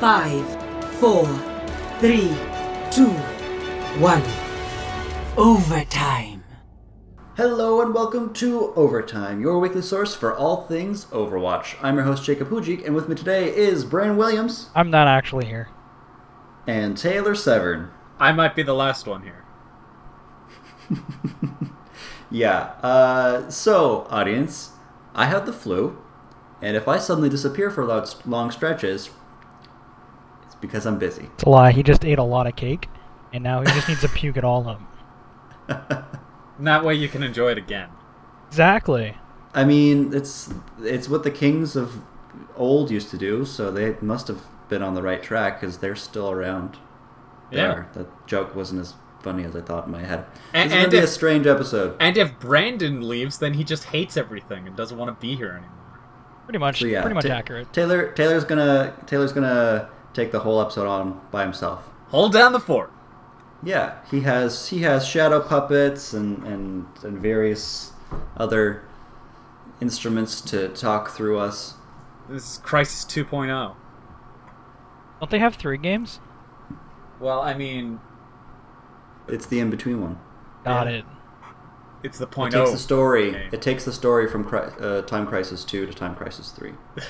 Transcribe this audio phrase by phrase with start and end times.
[0.00, 0.46] Five,
[0.94, 1.26] four,
[1.98, 2.34] three,
[2.90, 3.10] two,
[4.00, 4.22] one.
[5.36, 6.42] Overtime.
[7.36, 11.76] Hello and welcome to Overtime, your weekly source for all things Overwatch.
[11.82, 15.46] I'm your host Jacob Hujik, and with me today is Brandon Williams I'm not actually
[15.46, 15.68] here.
[16.66, 17.90] and Taylor Severn.
[18.18, 19.44] I might be the last one here.
[22.32, 22.74] Yeah.
[22.80, 24.70] Uh, so, audience,
[25.16, 25.98] I have the flu,
[26.62, 29.14] and if I suddenly disappear for long, long stretches, it's
[30.60, 31.28] because I'm busy.
[31.34, 31.72] It's a lie.
[31.72, 32.88] He just ate a lot of cake,
[33.32, 34.80] and now he just needs to puke it all up.
[36.58, 37.88] And that way you can enjoy it again.
[38.48, 39.16] Exactly.
[39.54, 42.02] I mean, it's it's what the kings of
[42.54, 45.96] old used to do, so they must have been on the right track because they're
[45.96, 46.76] still around.
[47.50, 47.72] They Yeah.
[47.72, 47.88] are.
[47.94, 48.92] That joke wasn't as
[49.22, 50.26] funny as I thought in my head.
[50.52, 51.96] And- this is gonna and be a strange episode.
[51.98, 55.52] And if Brandon leaves, then he just hates everything and doesn't want to be here
[55.52, 55.70] anymore.
[56.44, 56.80] Pretty much.
[56.80, 57.72] So yeah, pretty much Ta- accurate.
[57.72, 61.88] Taylor Taylor's gonna Taylor's gonna take the whole episode on by himself.
[62.08, 62.92] Hold down the fort.
[63.62, 67.92] Yeah, he has he has shadow puppets and and, and various
[68.36, 68.82] other
[69.80, 71.74] instruments to talk through us.
[72.28, 73.24] This is Crisis oh.
[73.24, 73.74] 2.0.
[75.20, 76.20] Don't they have three games?
[77.18, 78.00] Well, I mean,
[79.28, 80.18] It's the in between one.
[80.64, 80.92] Got Yeah.
[80.98, 81.04] it.
[82.02, 82.54] it's the point.
[82.54, 82.72] It takes oh.
[82.72, 83.32] the story.
[83.32, 83.48] game.
[83.52, 86.72] It takes the story from Cri- uh, Time Crisis Two to Time Crisis Three.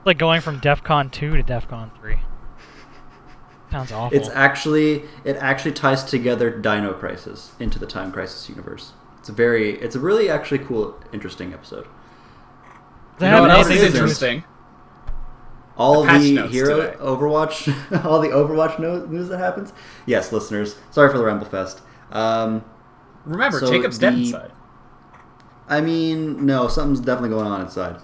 [0.00, 2.16] It's like going from DEF CON 2 to DEF CON 3.
[3.70, 4.16] Sounds awful.
[4.18, 8.92] It's actually it actually ties together Dino Crisis into the Time Crisis universe.
[9.18, 11.86] It's a very it's a really actually cool, interesting episode.
[13.18, 14.44] They You know have what else is to do with- interesting?
[15.76, 16.96] all The the hero today.
[16.98, 19.72] Overwatch, all the Overwatch news that happens.
[20.04, 21.80] Yes, listeners, sorry for the ramble fest.
[22.10, 22.64] Um,
[23.24, 24.50] Remember, So Jacob's dead inside.
[25.68, 27.96] I mean, no, something's definitely going on inside.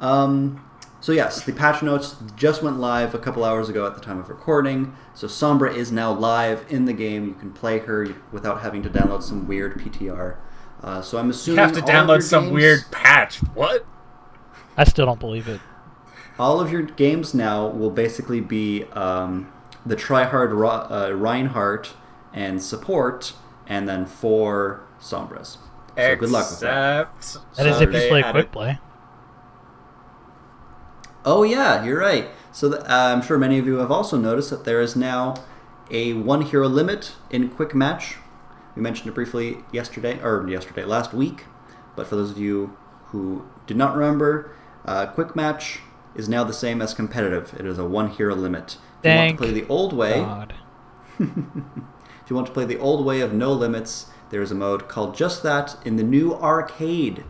[0.00, 0.64] Um,
[1.00, 4.18] so yes, the patch notes just went live a couple hours ago at the time
[4.18, 4.94] of recording.
[5.14, 7.26] So Sombra is now live in the game.
[7.26, 10.36] You can play her without having to download some weird PTR.
[10.82, 11.58] Uh, so I'm assuming.
[11.58, 13.36] You have to all of your download some games- weird patch.
[13.54, 13.84] What?
[14.76, 15.60] I still don't believe it.
[16.38, 19.52] all of your games now will basically be um,
[19.84, 21.92] the tryhard Ro- uh, Reinhardt
[22.32, 23.34] and support,
[23.66, 25.58] and then four Sombras.
[25.98, 27.08] So good luck with that.
[27.18, 28.78] Except That is So if you play added- quick play.
[31.24, 32.28] Oh yeah, you're right.
[32.52, 35.34] So th- uh, I'm sure many of you have also noticed that there is now
[35.90, 38.16] a one hero limit in quick match.
[38.74, 41.44] We mentioned it briefly yesterday, or yesterday, last week.
[41.96, 42.76] But for those of you
[43.06, 44.52] who did not remember,
[44.84, 45.80] uh, quick match
[46.14, 47.54] is now the same as competitive.
[47.58, 48.78] It is a one hero limit.
[49.02, 50.20] If you want to play the old way,
[51.18, 54.88] if you want to play the old way of no limits, there is a mode
[54.88, 57.24] called just that in the new arcade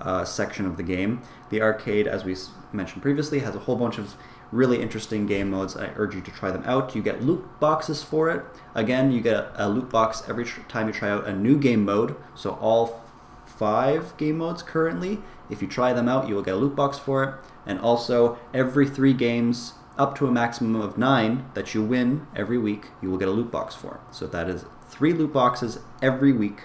[0.00, 1.22] uh, section of the game.
[1.50, 2.36] The arcade, as we
[2.72, 4.16] mentioned previously, has a whole bunch of
[4.52, 5.76] really interesting game modes.
[5.76, 6.94] I urge you to try them out.
[6.94, 8.44] You get loot boxes for it.
[8.74, 12.16] Again, you get a, loot box every time you try out a new game mode.
[12.34, 13.02] So all
[13.46, 15.18] five game modes currently,
[15.48, 17.34] if you try them out, you will get a loot box for it.
[17.66, 22.56] And also, every three games up to a maximum of nine that you win every
[22.56, 24.00] week, you will get a loot box for.
[24.10, 26.62] So that is three loot boxes every week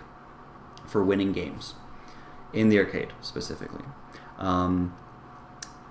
[0.85, 1.75] for winning games
[2.55, 3.83] in the arcade specifically,
[4.39, 4.95] um,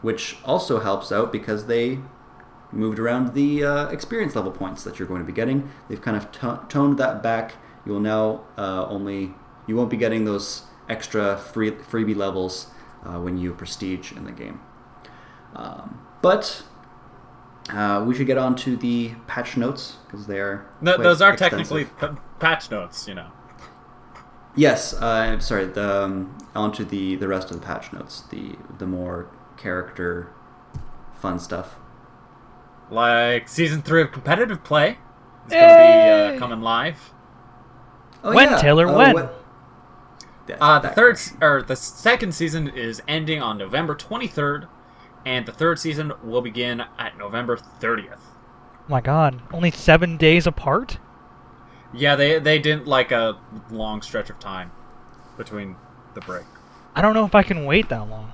[0.02, 1.98] which also helps out because they
[2.72, 5.70] moved around the uh, experience level points that you're going to be getting.
[5.88, 7.54] They've kind of to- toned that back.
[7.86, 9.34] You will now uh, only
[9.66, 12.68] you won't be getting those extra free freebie levels
[13.04, 14.60] uh, when you prestige in the game.
[15.54, 16.62] Um, but
[17.70, 21.32] uh, we should get on to the patch notes because they are No, those are
[21.32, 21.58] extensive.
[21.68, 23.28] technically p- patch notes, you know.
[24.56, 25.66] Yes, uh, I'm sorry.
[25.66, 30.32] The, um, onto the the rest of the patch notes, the the more character
[31.14, 31.76] fun stuff.
[32.90, 34.98] Like season three of competitive play
[35.46, 35.74] is going to
[36.30, 37.12] be uh, coming live.
[38.22, 39.14] Oh, When, Taylor, Uh, when?
[39.14, 39.40] what-
[40.46, 44.66] Yes, Uh, the third or the second season is ending on November 23rd,
[45.24, 48.18] and the third season will begin at November 30th.
[48.80, 49.40] Oh my god.
[49.54, 50.98] Only seven days apart?
[51.94, 53.38] Yeah, they they didn't like a
[53.70, 54.72] long stretch of time
[55.36, 55.76] between
[56.14, 56.44] the break.
[56.94, 58.32] I don't know if I can wait that long.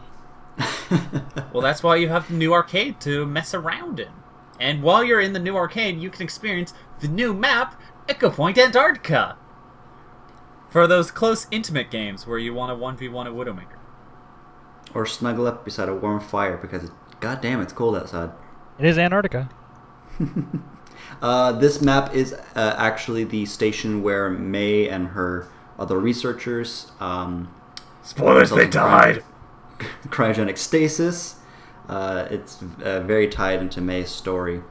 [1.52, 4.08] Well, that's why you have the new arcade to mess around in.
[4.58, 9.36] And while you're in the new arcade, you can experience the new map, Ecopoint Antarctica.
[10.68, 13.78] For those close, intimate games where you want a 1v1 at Widowmaker.
[14.94, 16.90] or snuggle up beside a warm fire because,
[17.20, 18.30] god damn, it's cold outside.
[18.78, 19.48] It is Antarctica.
[21.22, 25.46] Uh, this map is uh, actually the station where Mei and her
[25.78, 27.54] other researchers um,
[28.02, 29.22] Spoilers, they died.
[30.06, 31.36] cryogenic stasis.
[31.88, 34.62] Uh, it's uh, very tied into Mei's story.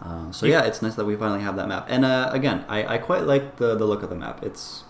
[0.00, 1.86] Uh, so yeah, it's nice that we finally have that map.
[1.88, 4.42] And uh, again, I, I quite like the, the look of the map.
[4.42, 4.84] It's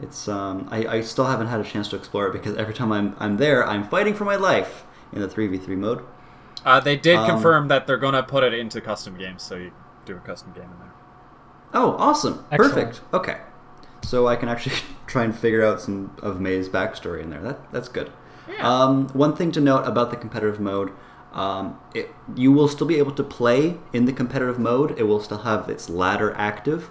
[0.00, 2.92] it's um, I, I still haven't had a chance to explore it because every time
[2.92, 6.04] I'm I'm there, I'm fighting for my life in the three v three mode.
[6.64, 9.56] Uh, they did Um, confirm that they're going to put it into custom games, so
[9.56, 9.72] you
[10.04, 10.92] do a custom game in there.
[11.74, 12.44] Oh, awesome!
[12.50, 12.74] Excellent.
[12.74, 13.00] Perfect.
[13.12, 13.36] Okay,
[14.02, 14.76] so I can actually
[15.06, 17.42] try and figure out some of Mei's backstory in there.
[17.42, 18.10] That that's good.
[18.48, 18.68] Yeah.
[18.68, 20.92] Um, one thing to note about the competitive mode,
[21.32, 24.98] um, it, you will still be able to play in the competitive mode.
[24.98, 26.90] It will still have its ladder active.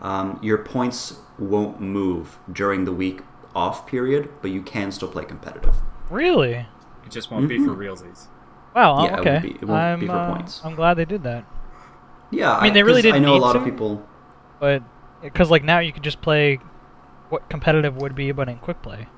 [0.00, 3.20] Um, your points won't move during the week
[3.54, 5.76] off period, but you can still play competitive.
[6.10, 6.66] Really?
[7.04, 7.76] It just won't be for Mhm.
[7.78, 8.26] realsies.
[8.74, 9.04] Wow.
[9.04, 9.30] Yeah, it okay.
[9.30, 10.60] won't be- it won't I'm, be for uh.
[10.64, 11.44] I'm glad they did that.
[12.30, 14.06] Yeah, I mean, they really 'cause I didn't know a need lot of people.
[14.58, 14.82] But
[15.22, 16.58] because like now you could just play
[17.28, 19.08] what competitive would be, but in quick play.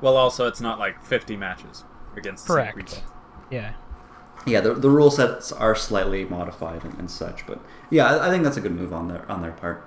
[0.00, 1.84] Well, also, it's not like 50 matches
[2.16, 3.04] against the same Correct.
[3.50, 3.72] Yeah.
[4.46, 7.60] Yeah, the, the rule sets are slightly modified and, and such, but
[7.90, 9.84] yeah, I, I think that's a good move on their on their part.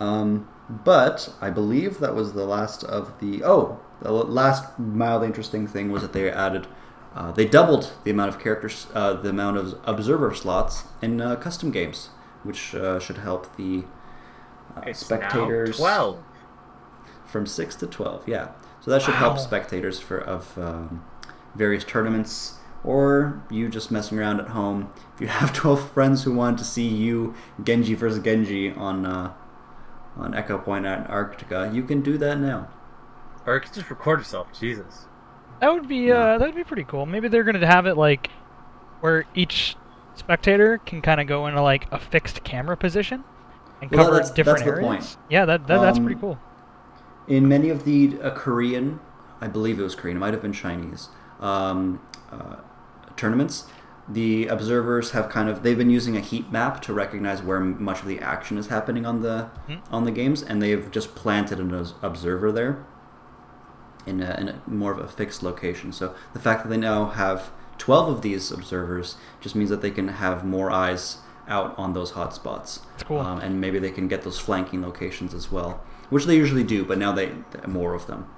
[0.00, 5.66] Um, but I believe that was the last of the oh, the last mildly interesting
[5.68, 6.66] thing was that they added,
[7.18, 11.34] uh, they doubled the amount of characters, uh, the amount of observer slots in uh,
[11.34, 12.10] custom games,
[12.44, 13.82] which uh, should help the
[14.76, 16.22] uh, spectators 12.
[17.26, 18.22] from six to twelve.
[18.28, 21.04] Yeah, so that should help spectators for of um,
[21.56, 24.92] various tournaments, or you just messing around at home.
[25.16, 27.34] If you have twelve friends who want to see you
[27.64, 29.32] Genji versus Genji on uh,
[30.16, 32.68] on Ecopoint Antarctica, you can do that now.
[33.44, 34.48] Or you could just record yourself.
[34.56, 35.06] Jesus.
[35.60, 36.14] That would be Yeah.
[36.34, 37.06] uh that would be pretty cool.
[37.06, 38.30] Maybe they're gonna have it like
[39.00, 39.76] where each
[40.14, 43.24] spectator can kind of go into like a fixed camera position
[43.80, 44.86] and Well, cover that's- different that's areas.
[44.86, 45.16] point.
[45.30, 46.38] Yeah, that, that that's Um, pretty cool.
[47.28, 49.00] In many of the uh, Korean,
[49.40, 51.08] I believe it was Korean, it might have been Chinese
[51.40, 52.00] um,
[52.32, 52.56] uh,
[53.16, 53.66] tournaments,
[54.08, 58.00] the observers have kind of they've been using a heat map to recognize where much
[58.00, 59.74] of the action is happening on the Hmm.
[59.92, 61.72] on the games, and they've just planted an
[62.02, 62.78] observer there
[64.08, 65.92] in a, in a more of a fixed location.
[65.92, 69.90] So the fact that they now have twelve of these observers just means that they
[69.90, 72.80] can have more eyes out on those hotspots.
[73.04, 73.20] Cool.
[73.20, 76.84] Um, and maybe they can get those flanking locations as well, which they usually do,
[76.84, 77.32] but now they
[77.66, 78.28] more of them,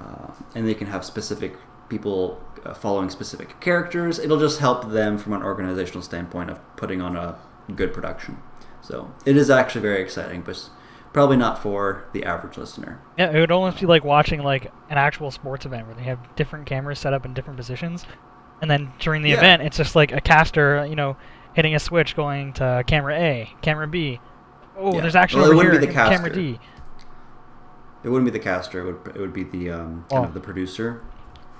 [0.00, 1.52] uh, and they can have specific
[1.88, 4.18] people uh, following specific characters.
[4.18, 7.36] It'll just help them from an organizational standpoint of putting on a
[7.74, 8.38] good production.
[8.80, 10.70] So it is actually very exciting, but
[11.14, 13.00] probably not for the average listener.
[13.16, 16.18] Yeah, it would almost be like watching like an actual sports event where they have
[16.36, 18.04] different cameras set up in different positions,
[18.60, 19.38] and then during the Yeah.
[19.38, 21.16] event, it's just like a caster, you know,
[21.54, 24.20] hitting a switch going to camera A, camera B.
[24.76, 25.00] Oh, Yeah.
[25.00, 26.28] there's actually Well, over here, be the camera.
[26.30, 26.58] D.
[28.02, 30.28] It wouldn't be the caster; it would it would be the um, kind Oh.
[30.28, 31.00] of the producer,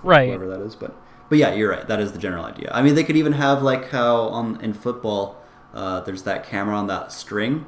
[0.02, 0.28] Right.
[0.28, 0.74] whoever that is.
[0.74, 0.94] But
[1.30, 1.86] but yeah, you're right.
[1.86, 2.70] That is the general idea.
[2.74, 5.36] I mean, they could even have like how on in football,
[5.72, 7.66] uh, there's that camera on that string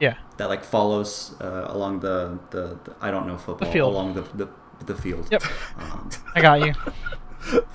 [0.00, 0.16] Yeah.
[0.36, 3.92] that like follows uh, along the, the, the I don't know football field.
[3.92, 4.48] along the, the
[4.84, 5.28] the field.
[5.30, 5.42] Yep.
[5.78, 6.74] Um, I got you.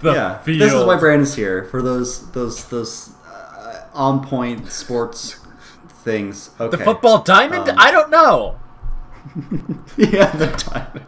[0.01, 0.59] The yeah, field.
[0.59, 5.39] this is why Brandon's here for those those those uh, on point sports
[6.03, 6.49] things.
[6.59, 6.75] Okay.
[6.75, 7.69] The football diamond?
[7.69, 8.59] Um, I don't know.
[9.97, 11.05] yeah, the diamond.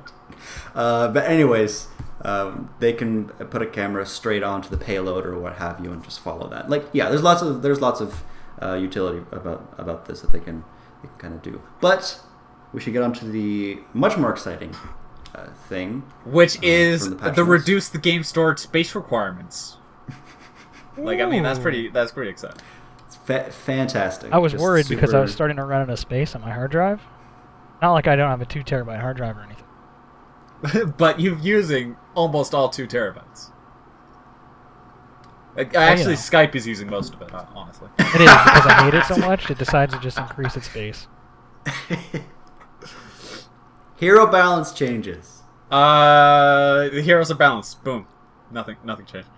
[0.74, 1.88] Uh, but anyways,
[2.21, 6.03] um, they can put a camera straight onto the payload or what have you, and
[6.03, 6.70] just follow that.
[6.70, 8.24] Like, yeah, there's lots of there's lots of
[8.62, 10.63] uh, utility about about this that they can
[11.03, 11.62] they can kind of do.
[11.79, 12.19] But
[12.74, 14.75] we should get on to the much more exciting
[15.36, 16.03] uh, thing.
[16.25, 19.77] Which uh, is the the, reduce the game storage space requirements.
[20.95, 21.89] Like, I mean, that's pretty.
[21.89, 22.62] That's pretty exciting.
[23.07, 24.31] It's fa- fantastic.
[24.31, 26.51] I was Just worried because I was starting to run out of space on my
[26.51, 27.01] hard drive.
[27.81, 30.93] Not like I don't have a two terabyte hard drive or anything.
[30.98, 33.50] but you're using almost all two terabytes.
[35.55, 36.19] Like, Actually, yeah.
[36.19, 37.88] Skype is using most of it, uh, honestly.
[38.00, 39.51] It is because I hate it so much.
[39.51, 41.07] It decides to just increase its base.
[43.98, 45.43] Hero balance changes.
[45.72, 47.83] Uh, the heroes are balanced.
[47.83, 48.07] Boom.
[48.51, 48.77] Nothing.
[48.83, 49.29] Nothing changed.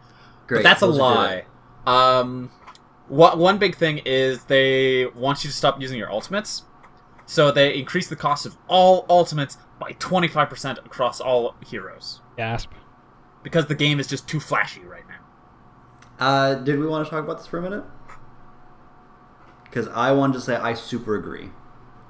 [0.47, 0.59] Great.
[0.59, 1.45] But that's a those are lie.
[1.85, 2.51] Um,
[3.07, 6.63] what one big thing is they want you to stop using your ultimates,
[7.25, 12.21] so they increase the cost of all ultimates by twenty five percent across all heroes
[12.37, 12.71] Gasp.
[13.43, 15.04] because the game is just too flashy right now.
[15.04, 15.04] good.
[16.19, 17.83] Uh, did we want to talk about this for a minute?
[19.63, 21.49] Because I wanted to say I super agree.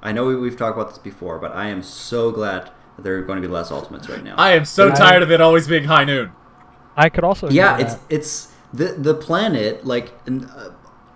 [0.02, 3.16] I know we, we've talked about this before, but I am so glad that there
[3.18, 4.36] are going to be less ultimates right now.
[4.36, 6.32] I am so But I- tired of it always being high noon.
[6.96, 7.50] I could also.
[7.50, 8.02] yeah, it's that.
[8.08, 10.70] it's the the planet like in, uh,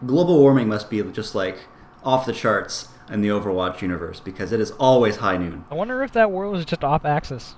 [0.04, 1.58] global warming must be just like
[2.04, 5.64] off the charts in the Overwatch universe because it is always high noon.
[5.70, 7.54] I wonder if that world is just off axis.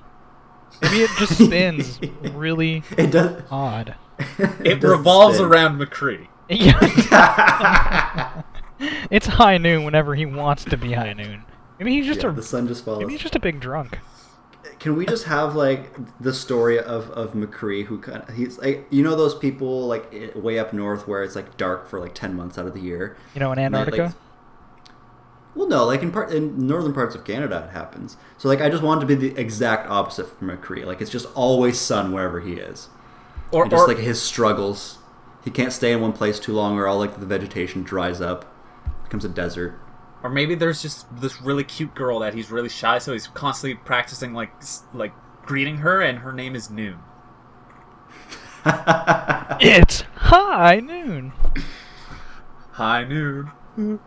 [0.81, 1.99] Maybe it just spins
[2.33, 3.43] really It does.
[3.51, 3.97] odd.
[4.65, 5.49] It, revolves spin.
[5.49, 6.29] around McCree.
[6.49, 8.43] Yeah.
[9.11, 11.45] it's high noon whenever he wants to be high noon.
[11.79, 13.01] Maybe he's just Yeah, a the sun just follows.
[13.01, 13.99] maybe he's just a big drunk.
[14.79, 18.87] Can we just have like the story of of McCree, who kind of he's like
[18.91, 22.35] you know those people like way up north where it's like dark for like ten
[22.35, 23.17] months out of the year.
[23.35, 24.17] You know, in And, like- Antarctica.
[25.55, 28.17] Well, no, like in part in northern parts of Canada, it happens.
[28.39, 30.85] So like I just want to be the exact opposite from McCree.
[30.85, 32.89] Like it's just always sun wherever he is.
[33.53, 34.99] Or, And just or like his struggles,
[35.45, 38.53] he can't stay in one place too long, or all like the vegetation dries up,
[39.05, 39.79] becomes a desert.
[40.23, 43.75] Or maybe there's just this really cute girl that he's really shy, so he's constantly
[43.85, 44.53] practicing like
[44.95, 45.13] like
[45.45, 46.99] greeting her, and her name is Noon.
[49.61, 51.33] It's high noon.
[52.73, 53.51] Hi, Noon.
[53.77, 53.99] He-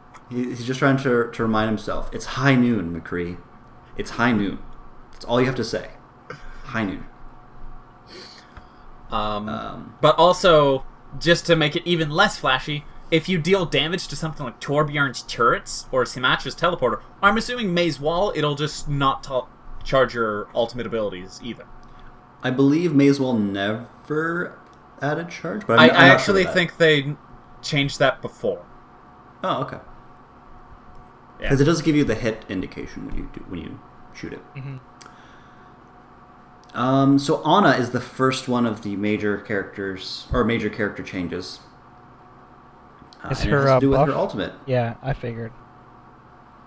[0.46, 3.38] He's just trying to, to remind himself it's high noon, McCree.
[3.96, 4.58] It's high noon.
[5.12, 5.92] That's all you have to say.
[6.64, 7.06] High noon.
[9.12, 10.84] Um, Um, but also,
[11.20, 15.22] just to make it even less flashy, if you deal damage to something like Torbjorn's
[15.24, 19.48] turrets or Symmetra's teleporter, I'm assuming Mei's wall, it'll just not ta-
[19.84, 21.66] charge your ultimate abilities either.
[22.44, 24.58] I believe Mei's wall never
[25.02, 27.16] added charge, but I'm, I, I'm I not sure actually think they
[27.62, 28.66] changed that before.
[29.44, 29.78] Oh, okay.
[31.40, 31.50] Yeah.
[31.50, 33.80] Because it does give you the hit indication when you do, when you
[34.14, 34.42] shoot it.
[34.56, 34.80] Mhm.
[36.76, 41.60] Um, so Ana is the first one of the major characters or major character changes.
[43.24, 44.54] Uh, Is her, it has uh, to do with her ultimate.
[44.66, 45.52] Yeah, I figured.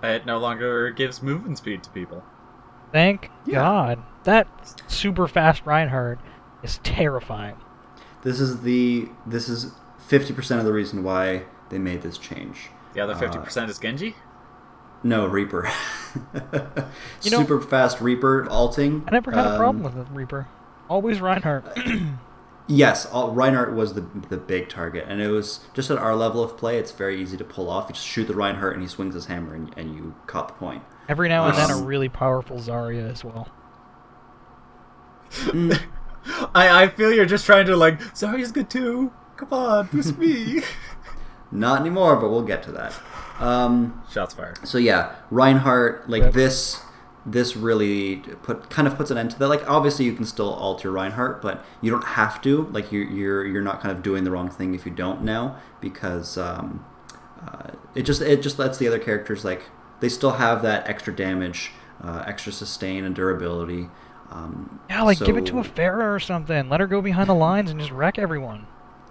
[0.02, 2.24] It no longer gives movement speed to people.
[2.90, 3.56] Thank Yeah.
[3.60, 4.02] God.
[4.24, 4.48] That
[4.88, 6.18] super fast Reinhardt
[6.62, 7.56] is terrifying.
[8.22, 12.70] This is the this is fifty percent of the reason why they made this change.
[12.94, 14.16] The other Uh, 50% is Genji?
[15.02, 15.70] No, Reaper.
[17.22, 19.04] You know- Super fast Reaper alting.
[19.06, 20.48] I never had a um, problem with the Reaper.
[20.88, 21.78] Always Reinhardt.
[22.70, 26.42] Yes, all, Reinhardt was the the big target, and it was just at our level
[26.44, 26.76] of play.
[26.76, 27.86] It's very easy to pull off.
[27.88, 30.54] You just shoot the Reinhardt, and he swings his hammer, and, and you caught the
[30.54, 30.82] point.
[31.08, 33.48] Every now and then, a Um, really powerful Zarya as well.
[35.30, 35.80] Mm,
[36.54, 39.12] I, I feel you're just trying to, like, Zarya's good too.
[39.36, 40.60] Come on, boost me.
[41.50, 42.92] not anymore, but we'll get to that.
[43.40, 44.66] Um, Shots fired.
[44.66, 46.32] so yeah, Reinhardt, like Yep.
[46.32, 46.80] this,
[47.26, 49.48] this really put kind of puts an end to that.
[49.48, 52.68] Like obviously you can still alter Reinhardt, but you don't have to.
[52.72, 55.56] Like you're you're you're not kind of doing the wrong thing if you don't now
[55.80, 56.84] because um,
[57.46, 59.62] uh, it just it just lets the other characters like
[60.00, 63.88] they still have that extra damage, uh, extra sustain and durability.
[64.30, 66.68] Um, Yeah, like give it to a Pharah or something.
[66.68, 68.66] Let her go behind the lines and just wreck everyone.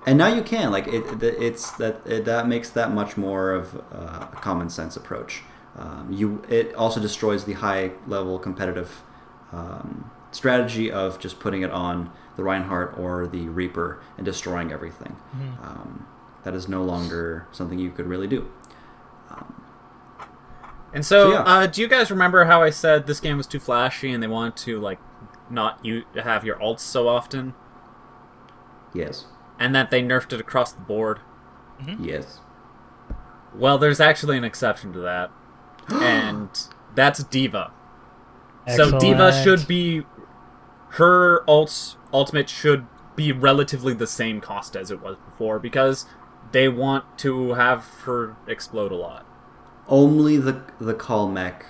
[0.07, 3.51] And now you can like it, it it's that it, that makes that much more
[3.51, 5.43] of uh, a common sense approach
[5.77, 9.03] um, you it also destroys the high level competitive
[9.51, 15.15] um, strategy of just putting it on the Reinhardt or the Reaper and destroying everything
[15.35, 15.63] Mhm.
[15.65, 16.07] um,
[16.43, 18.49] that is no longer something you could really do
[20.93, 21.41] And so, So, yeah.
[21.41, 24.27] uh, do you guys remember how I said this game was too flashy and they
[24.27, 24.99] wanted to, like,
[25.49, 27.53] not you have your alts so often?
[28.93, 29.25] yes
[29.59, 31.19] And that they nerfed it across the board?
[31.81, 32.03] Mm-hmm.
[32.03, 32.39] yes
[33.55, 35.31] Well, there's actually an exception to that.
[35.89, 36.49] and
[36.95, 37.71] that's D.Va.
[38.75, 40.03] So D.Va should be
[40.91, 42.85] her ults ultimate should
[43.15, 46.05] be relatively the same cost as it was before because
[46.51, 49.25] they want to have her explode a lot.
[49.87, 51.65] only the the call mech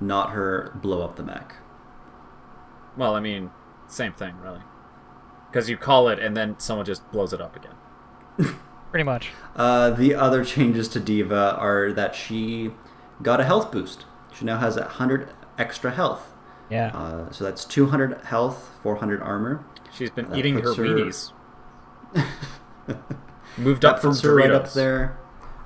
[0.00, 1.56] not her blow up the mech
[2.96, 3.50] Well, I mean,
[3.86, 4.60] same thing, really.
[5.50, 8.54] Because you call it and then someone just blows it up again.
[8.90, 9.30] Pretty much.
[9.56, 12.70] Uh, the other changes to D.Va are that she
[13.22, 14.04] got a health boost.
[14.32, 15.28] She now has 100
[15.58, 16.32] extra health.
[16.70, 16.88] Yeah.
[16.94, 19.64] Uh, so that's 200 health, 400 armor.
[19.92, 21.32] She's been That eating her puts her- weenies.
[23.58, 25.18] Moved up from puts her right up there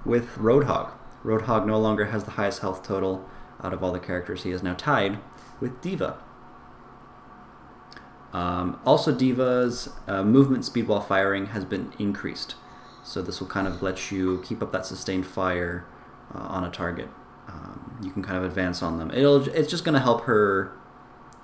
[0.04, 0.90] with Roadhog.
[1.24, 3.28] Roadhog no longer has the highest health total
[3.62, 4.42] out of all the characters.
[4.42, 5.18] He is now tied
[5.60, 6.16] with D.Va.
[8.34, 12.56] Um, also, D.Va's uh, movement speed while firing has been increased.
[13.04, 15.86] So this will kind of let you keep up that sustained fire
[16.34, 17.08] uh, on a target.
[17.46, 19.12] Um, you can kind of advance on them.
[19.12, 20.72] It'll it's just going to help her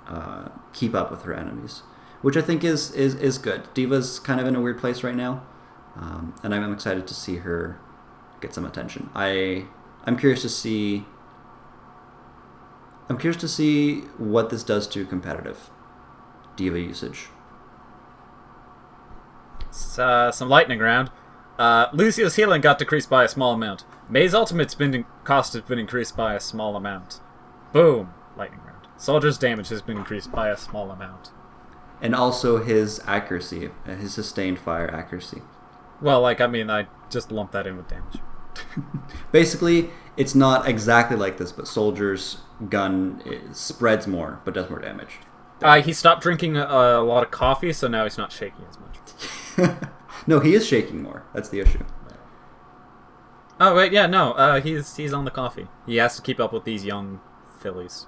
[0.09, 1.83] uh, keep up with her enemies,
[2.23, 3.73] which I think is is is good.
[3.73, 5.45] D.Va's kind of in a weird place right now,
[5.95, 7.79] um, and I'm excited to see her
[8.41, 9.11] get some attention.
[9.15, 9.67] I
[10.05, 11.05] I'm curious to see.
[13.09, 15.71] I'm curious to see what this does to competitive
[16.57, 17.29] D.Va usage.
[19.99, 21.11] Uh, some lightning round.
[21.59, 23.85] Uh, Lucio's healing got decreased by a small amount.
[24.09, 27.21] Mei's ultimate's been cost has been increased by a small amount.
[27.73, 28.89] Boom, lightning round.
[28.97, 31.31] Soldier's damage has been increased by a small amount.
[32.03, 35.43] and also his accuracy, uh, his sustained fire accuracy.
[36.01, 38.19] Well, like I mean, I just lumped that in with damage.
[39.33, 42.39] Basically, it's not exactly like this, but Soldier's
[42.71, 45.19] gun spreads more, but does more damage.
[45.63, 48.79] Uh, he stopped drinking a, a lot of coffee, so now he's not shaking as
[48.79, 49.77] much.
[50.27, 51.25] no, he is shaking more.
[51.35, 51.85] That's the issue.
[53.61, 55.67] Oh wait, yeah, no, uh, he's he's on the coffee.
[55.87, 57.21] He has to keep up with these young
[57.61, 58.07] fillies.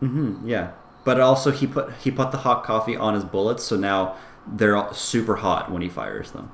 [0.00, 0.72] hmm yeah,
[1.04, 4.76] but also he put he put the hot coffee on his bullets, so now they're
[4.76, 6.50] all super hot when he fires them.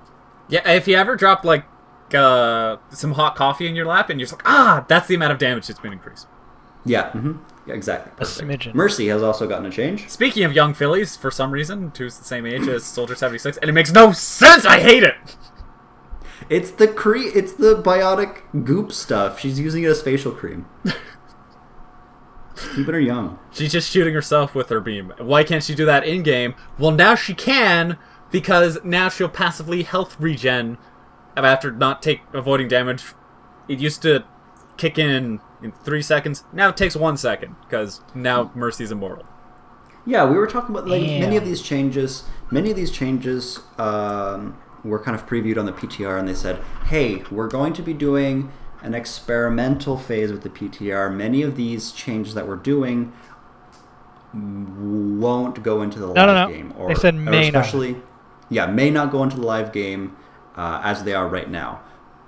[0.49, 1.65] Yeah, if you ever drop like
[2.15, 5.33] uh, some hot coffee in your lap and you're just like, ah, that's the amount
[5.33, 6.27] of damage that's been increased.
[6.85, 8.13] Yeah, hmm yeah exactly.
[8.17, 8.75] Perfect.
[8.75, 10.09] Mercy has also gotten a change.
[10.09, 13.69] Speaking of young fillies, for some reason, two's the same age as Soldier 76, and
[13.69, 14.65] it makes no sense!
[14.65, 15.15] I hate it!
[16.51, 19.39] It's the cre- It's the biotic goop stuff.
[19.39, 20.67] She's using it as facial cream.
[22.75, 23.39] Keeping her young.
[23.51, 25.13] She's just shooting herself with her beam.
[25.19, 26.55] Why can't she do that in game?
[26.79, 27.97] Well, now she can,
[28.31, 30.79] because now she'll passively health regen
[31.37, 33.05] after not take avoiding damage.
[33.69, 34.25] It used to
[34.83, 36.43] kick in in three seconds.
[36.53, 39.25] Now it takes one second, because now Mercy's immortal.
[40.05, 42.25] Yeah, we were talking about like many of these changes.
[42.51, 46.57] Many of these changes um, were kind of previewed on the PTR, and they said,
[46.87, 48.51] "Hey, we're going to be doing
[48.83, 51.15] an experimental phase with the PTR.
[51.15, 53.13] Many of these changes that we're doing
[54.35, 56.53] won't go into the No, live no, no.
[56.53, 57.61] game, or They said or may not.
[57.61, 57.97] especially,
[58.51, 60.17] yeah, may not go into the live game
[60.57, 61.81] uh, as they are right now.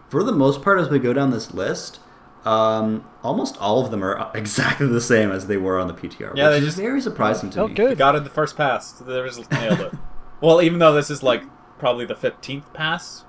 [0.09, 1.99] For the most part, as we go down this list."
[2.45, 6.37] Um, almost all of them are exactly the same as they were on the PTR.
[6.37, 7.75] Yeah, which they is just- very surprising to Oh, me.
[7.75, 7.97] good.
[7.99, 8.93] Got it the first pass.
[8.93, 9.93] They just nailed it.
[10.41, 11.43] well, even though this is like
[11.79, 13.25] probably the 15th pass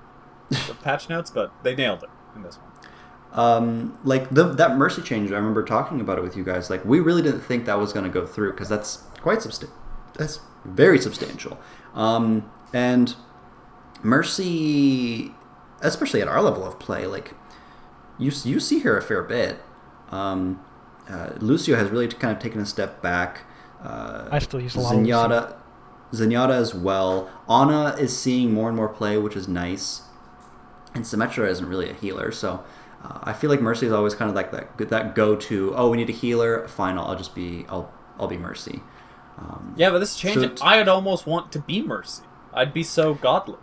[0.68, 3.40] of patch notes, but they nailed it in this one.
[3.40, 6.84] um, like the, that mercy change i remember talking about it with you guys like
[6.84, 9.74] we really didn't think that was going to go through because that's quite substantial.
[10.16, 11.58] that's very substantial
[11.94, 13.16] um, and
[14.02, 15.32] mercy
[15.80, 17.32] especially at our level of play like
[18.18, 19.60] you, you see her a fair bit
[20.10, 20.64] um,
[21.08, 23.42] uh, lucio has really kind of taken a step back
[23.82, 25.56] uh, I still use a lot of Zenyatta,
[26.12, 27.30] Zenyatta as well.
[27.48, 30.02] Ana is seeing more and more play, which is nice.
[30.94, 32.64] And Symmetra isn't really a healer, so
[33.04, 35.74] uh, I feel like Mercy is always kind of like that that go to.
[35.76, 36.66] Oh, we need a healer.
[36.68, 38.80] Fine, I'll, I'll just be I'll I'll be Mercy.
[39.38, 42.22] Um, Yeah, but this change, So it, t- I'd almost want to be Mercy.
[42.54, 43.58] I'd be so godly.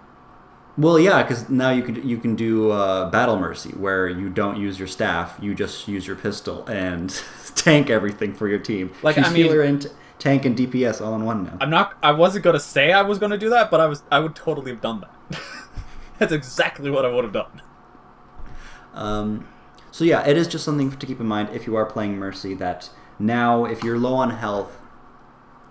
[0.75, 4.57] Well, yeah, because now you can you can do uh, battle mercy where you don't
[4.59, 7.09] use your staff, you just use your pistol and
[7.55, 8.91] tank everything for your team.
[9.03, 11.57] Like, She's I mean- healer and t- tank and DPS all in one now.
[11.61, 11.95] I'm not.
[12.01, 14.01] I wasn't gonna say I was gonna do that, but I was.
[14.11, 15.39] I would totally have done that.
[16.17, 17.61] That's exactly what I would have done.
[18.95, 19.47] Um,
[19.91, 22.53] so yeah, it is just something to keep in mind if you are playing Mercy
[22.55, 24.79] that now if you're low on health,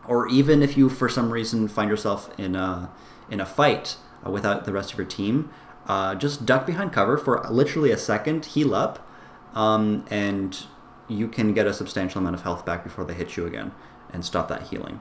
[0.06, 2.90] or even if you for some reason find yourself in a
[3.30, 5.50] in a fight uh, without the rest of your team,
[5.86, 9.06] uh, just duck behind cover for literally a second, heal up,
[9.54, 10.64] um, and
[11.08, 13.72] you can get a substantial amount of health back before they hit you again
[14.12, 15.00] and stop that healing.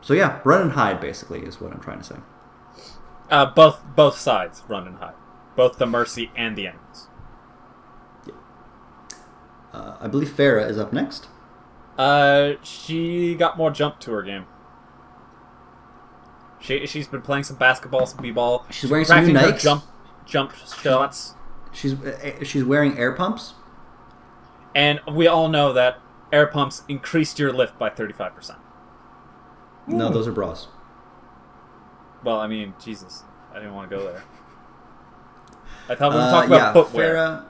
[0.00, 2.16] So yeah, run and hide basically is what I'm trying to say.
[3.30, 5.14] Uh, both both sides run and hide,
[5.56, 7.08] both the Mercy and the enemies.
[9.72, 11.28] Uh, I believe Pharah is up next.
[11.96, 14.46] Uh, she got more jump to her game.
[16.62, 18.64] She she's been playing some basketball, some b-ball.
[18.70, 19.62] She's wearing some new practicing her Nikes.
[19.62, 19.84] jump
[20.24, 21.34] jump shots,
[21.72, 23.54] She's uh, she's wearing air pumps.
[24.74, 25.98] and we all know that
[26.32, 28.60] air pumps increased your lift by thirty five percent.
[29.86, 30.68] No, those are bras.
[32.22, 34.22] Well, I mean, Jesus, I didn't want to go there.
[35.88, 37.14] I thought we were Uh, talking about yeah, footwear.
[37.16, 37.44] Pharah,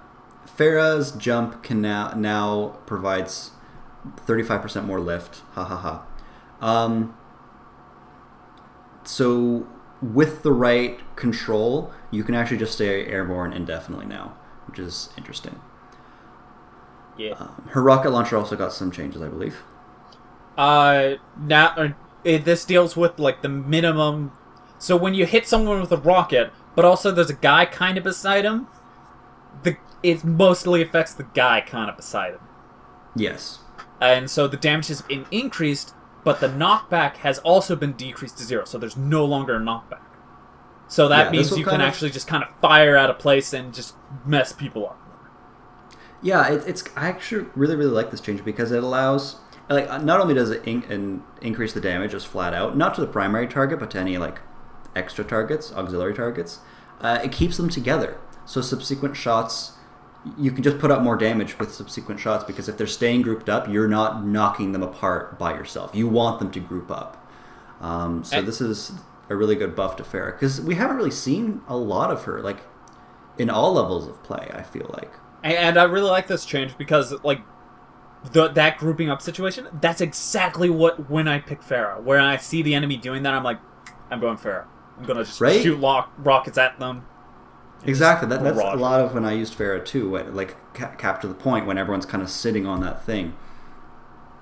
[0.56, 3.50] Pharah's jump can now now provides
[4.16, 5.42] thirty five percent more lift.
[5.52, 6.06] Ha ha ha.
[6.66, 7.14] Um,
[9.04, 9.66] so
[10.00, 14.34] with the right control, you can actually just stay airborne indefinitely now,
[14.66, 15.60] which is interesting.
[17.16, 17.32] Yeah.
[17.32, 19.62] Um, her rocket launcher also got some changes, I believe.
[20.56, 21.88] Uh, now uh,
[22.24, 24.32] it, this deals with like the minimum.
[24.78, 28.04] So when you hit someone with a rocket, but also there's a guy kind of
[28.04, 28.66] beside him,
[29.62, 32.40] the it mostly affects the guy kind of beside him,
[33.14, 33.60] Yes.
[34.00, 38.44] and so the damage has been increased, but the knockback has also been decreased to
[38.44, 38.64] zero.
[38.64, 40.00] So there's no longer a knockback.
[40.88, 43.52] So that Yeah, means you can of- actually just kind of fire out of place
[43.52, 43.94] and just
[44.26, 44.98] mess people up.
[46.20, 49.36] Yeah, it, it's I actually really really like this change because it allows
[49.68, 52.94] like uh, not only does it in, in, increase the damage just flat out, not
[52.94, 54.40] to the primary target, but to any like
[54.94, 56.60] extra targets, auxiliary targets.
[57.00, 59.72] Uh, it keeps them together, so subsequent shots
[60.38, 63.48] you can just put up more damage with subsequent shots because if they're staying grouped
[63.48, 65.90] up, you're not knocking them apart by yourself.
[65.94, 67.28] You want them to group up.
[67.80, 68.92] Um, so And- this is
[69.28, 72.40] a really good buff to Pharah because we haven't really seen a lot of her
[72.40, 72.58] like
[73.38, 74.50] in all levels of play.
[74.54, 75.10] I feel like.
[75.42, 77.40] And, and I really like this change because like
[78.32, 79.66] the, that grouping up situation.
[79.80, 82.00] That's exactly what when I pick Pharah.
[82.02, 83.58] Where I see the enemy doing that, I'm like,
[84.10, 84.66] I'm going Pharah.
[84.98, 85.60] I'm gonna just Right?
[85.60, 87.06] shoot lock, rockets at them.
[87.84, 88.28] Exactly.
[88.28, 90.16] That, that's a lot of when I used Pharah too.
[90.18, 93.34] Like ca- capture the point when everyone's kind of sitting on that thing,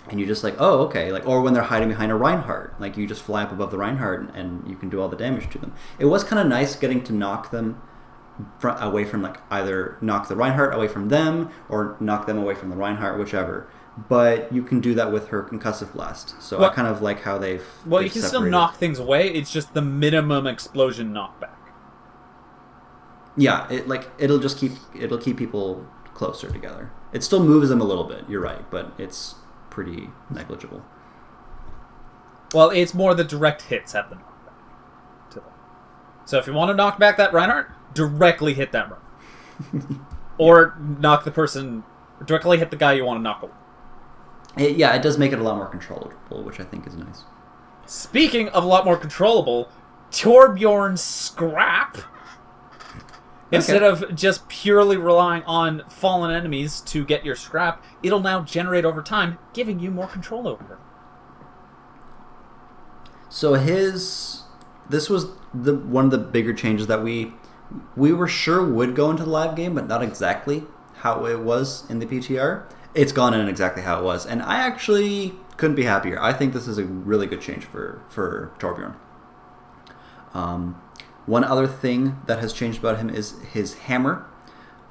[0.09, 2.97] and you're just like, oh, okay, like or when they're hiding behind a Reinhardt, like
[2.97, 5.49] you just fly up above the Reinhardt and, and you can do all the damage
[5.51, 5.73] to them.
[5.99, 7.81] It was kind of nice getting to knock them
[8.59, 12.55] fr- away from like either knock the Reinhardt away from them or knock them away
[12.55, 13.69] from the Reinhardt, whichever.
[14.09, 16.41] But you can do that with her concussive blast.
[16.43, 17.65] So Well- I kind of like how they've.
[17.85, 19.29] Well, they've you can still knock things away.
[19.31, 21.51] It's just the minimum explosion knockback.
[23.41, 26.91] Yeah, it like it'll just keep it'll keep people closer together.
[27.13, 28.27] It still moves them a little bit.
[28.29, 29.37] You're right, but it's
[29.71, 30.85] pretty negligible.
[32.53, 35.49] Well, it's more the direct hits have the knockback to them.
[36.27, 38.91] So if you want to knock back that Reinhardt, directly hit that
[39.73, 40.03] Reinhardt.
[40.37, 41.85] or knock the person,
[42.27, 43.53] directly hit the guy you want to knock away.
[44.59, 47.23] It, yeah, it does make it a lot more controllable, which I think is nice.
[47.87, 49.71] Speaking of a lot more controllable,
[50.11, 51.97] Torbjorn's scrap.
[53.53, 58.85] Instead of just purely relying on fallen enemies to get your scrap, it'll now generate
[58.85, 60.79] over time, giving you more control over her.
[63.29, 64.43] So his
[64.89, 67.33] this was the one of the bigger changes that we
[67.97, 70.65] we were sure would go into the live game, but not exactly
[70.97, 72.65] how it was in the PTR.
[72.95, 76.21] It's gone in exactly how it was, and I actually couldn't be happier.
[76.21, 78.97] I think this is a really good change for for Torbjorn.
[80.35, 80.81] Um,
[81.27, 84.27] one other thing that has changed about him is his hammer,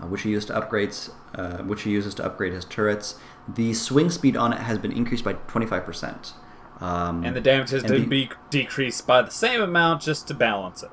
[0.02, 3.16] uh, which he used to upgrades, uh, which he uses to upgrade his turrets.
[3.48, 6.34] The swing speed on it has been increased by twenty five percent.
[6.80, 10.82] Um, And the damage has the- be decreased by the same amount just to balance
[10.84, 10.92] it.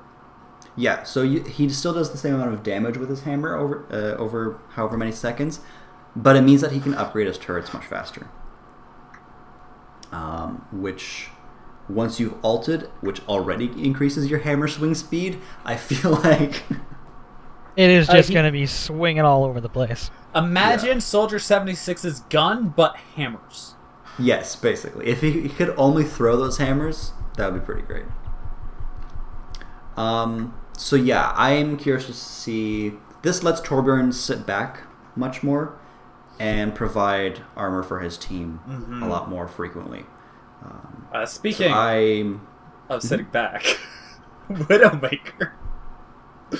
[0.75, 3.85] Yeah, so you, he still does the same amount of damage with his hammer over
[3.89, 5.59] uh, over however many seconds,
[6.15, 8.27] but it means that he can upgrade his turrets much faster.
[10.11, 11.29] Um, which,
[11.89, 16.63] once you've alted, which already increases your hammer swing speed, I feel like
[17.75, 20.11] It is Uh, just he- going to be swinging all over the place.
[20.35, 23.75] Imagine Soldier 76's gun, but hammers.
[24.19, 28.05] yes, basically, if he, he could only throw those hammers, that would be pretty great.
[29.95, 32.93] Um, so yeah, I'm curious to see.
[33.23, 34.81] This lets Torbjorn sit back
[35.15, 35.77] much more
[36.39, 39.03] and provide armor for his team Mhm.
[39.03, 40.05] a lot more frequently.
[40.63, 42.23] Um, Uh, so speaking I
[42.89, 43.63] of sitting back,
[44.49, 45.51] Widowmaker.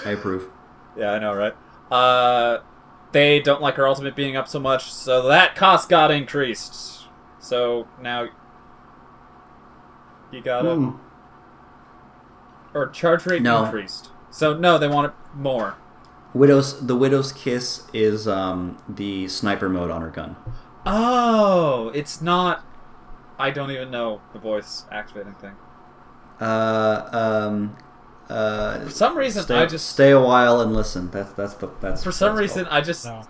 [0.06, 0.50] I approve.
[0.98, 1.56] Yeah, I know, right?
[1.92, 2.60] Uh,
[3.14, 7.06] they don't like her ultimate being up so much, so that cost got increased.
[7.40, 8.28] So now
[10.32, 10.90] you gotta Hmm.
[12.74, 13.64] or charge rate No.
[13.64, 14.10] increased.
[14.30, 15.76] So no, they want it more.
[16.34, 20.36] Widow's the Widow's Kiss is um, the sniper mode on her gun.
[20.86, 22.64] Oh, it's not.
[23.40, 25.56] I don't even know the voice activating thing.
[26.42, 27.78] Uh, um,
[28.30, 31.10] uh, For some reason, stay, I just stay a while and listen.
[31.12, 32.78] That's that's the that's for some that's reason called.
[32.78, 33.24] I just No.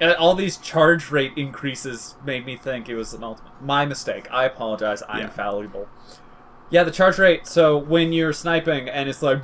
[0.00, 3.52] uh, all these charge rate increases made me think it was an ultimate.
[3.62, 4.28] My mistake.
[4.30, 5.02] I apologize.
[5.08, 5.28] I'm Yeah.
[5.30, 5.88] fallible.
[6.70, 7.46] Yeah, the charge rate.
[7.46, 9.40] So when you're sniping and it's like,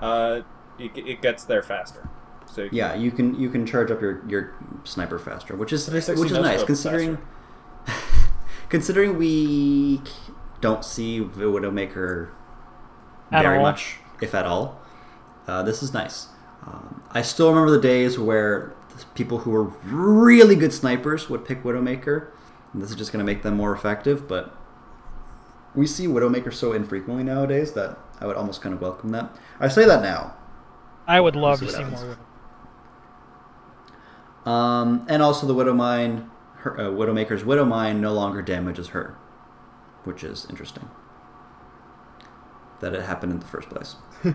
[0.00, 0.40] uh,
[0.78, 2.08] it, it gets there faster.
[2.46, 5.72] So you can- Yeah, you can you can charge up your, your sniper faster, which
[5.72, 7.18] is which is nice scope considering
[8.68, 10.00] considering we
[10.60, 12.30] don't see Widowmaker
[13.30, 13.62] At very all.
[13.62, 14.80] much, if at all.
[15.46, 16.28] Uh, this is nice.
[16.66, 18.74] Um, I still remember the days where
[19.14, 22.28] people who were really good snipers would pick Widowmaker.
[22.72, 24.54] And this is just going to make them more effective, but
[25.74, 29.30] we see Widowmaker so infrequently nowadays that I would almost kind of welcome that.
[29.60, 30.34] I say that now.
[31.06, 32.02] I would love see to see happens.
[34.44, 34.52] more.
[34.52, 36.28] Um, and also the Widowmine,
[36.66, 39.16] her, uh, Widowmaker's Widowmine no longer damages her,
[40.04, 40.90] which is interesting.
[42.80, 43.96] That it happened in the first place.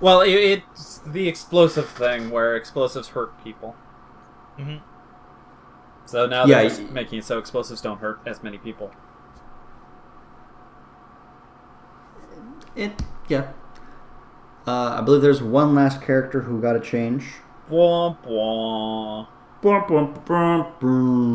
[0.00, 3.76] Well, it, it's the explosive thing where explosives hurt people.
[4.58, 4.78] hmm
[6.06, 8.92] So now Yeah, they're just y- making it so explosives don't hurt as many people.
[12.74, 13.52] It, yeah.
[14.66, 17.24] Uh, I believe there's one last character who got a change.
[17.68, 19.28] Bwah, bwah.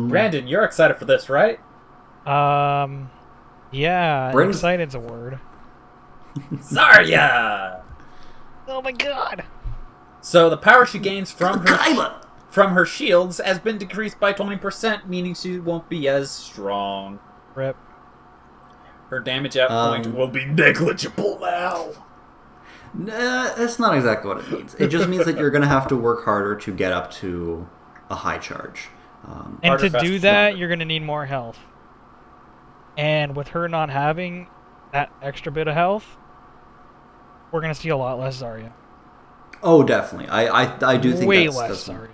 [0.08, 1.58] Brandon, you're excited for this, right?
[2.26, 3.10] Um,
[3.70, 5.38] yeah, Brings- excited's a word.
[6.54, 7.82] Zarya!
[8.68, 9.44] Oh my god!
[10.20, 12.24] So the power she gains from her Kaiba!
[12.48, 17.18] from her shields has been decreased by 20%, meaning she won't be as strong.
[17.54, 17.76] Rip.
[19.08, 21.88] Her damage at Um, point will be negligible now.
[22.94, 24.74] Nah, that's not exactly what it means.
[24.76, 27.66] It just means that you're going to have to work harder to get up to
[28.12, 28.88] a high charge.
[29.26, 30.56] Um, And to do that, stronger.
[30.58, 31.58] you're going to need more health.
[32.96, 34.48] And with her not having
[34.92, 36.16] that extra bit of health,
[37.50, 38.72] we're going to see a lot less Zarya.
[39.62, 40.28] oh, definitely.
[40.28, 42.08] I, I, I do think Way that's, less that's Zarya.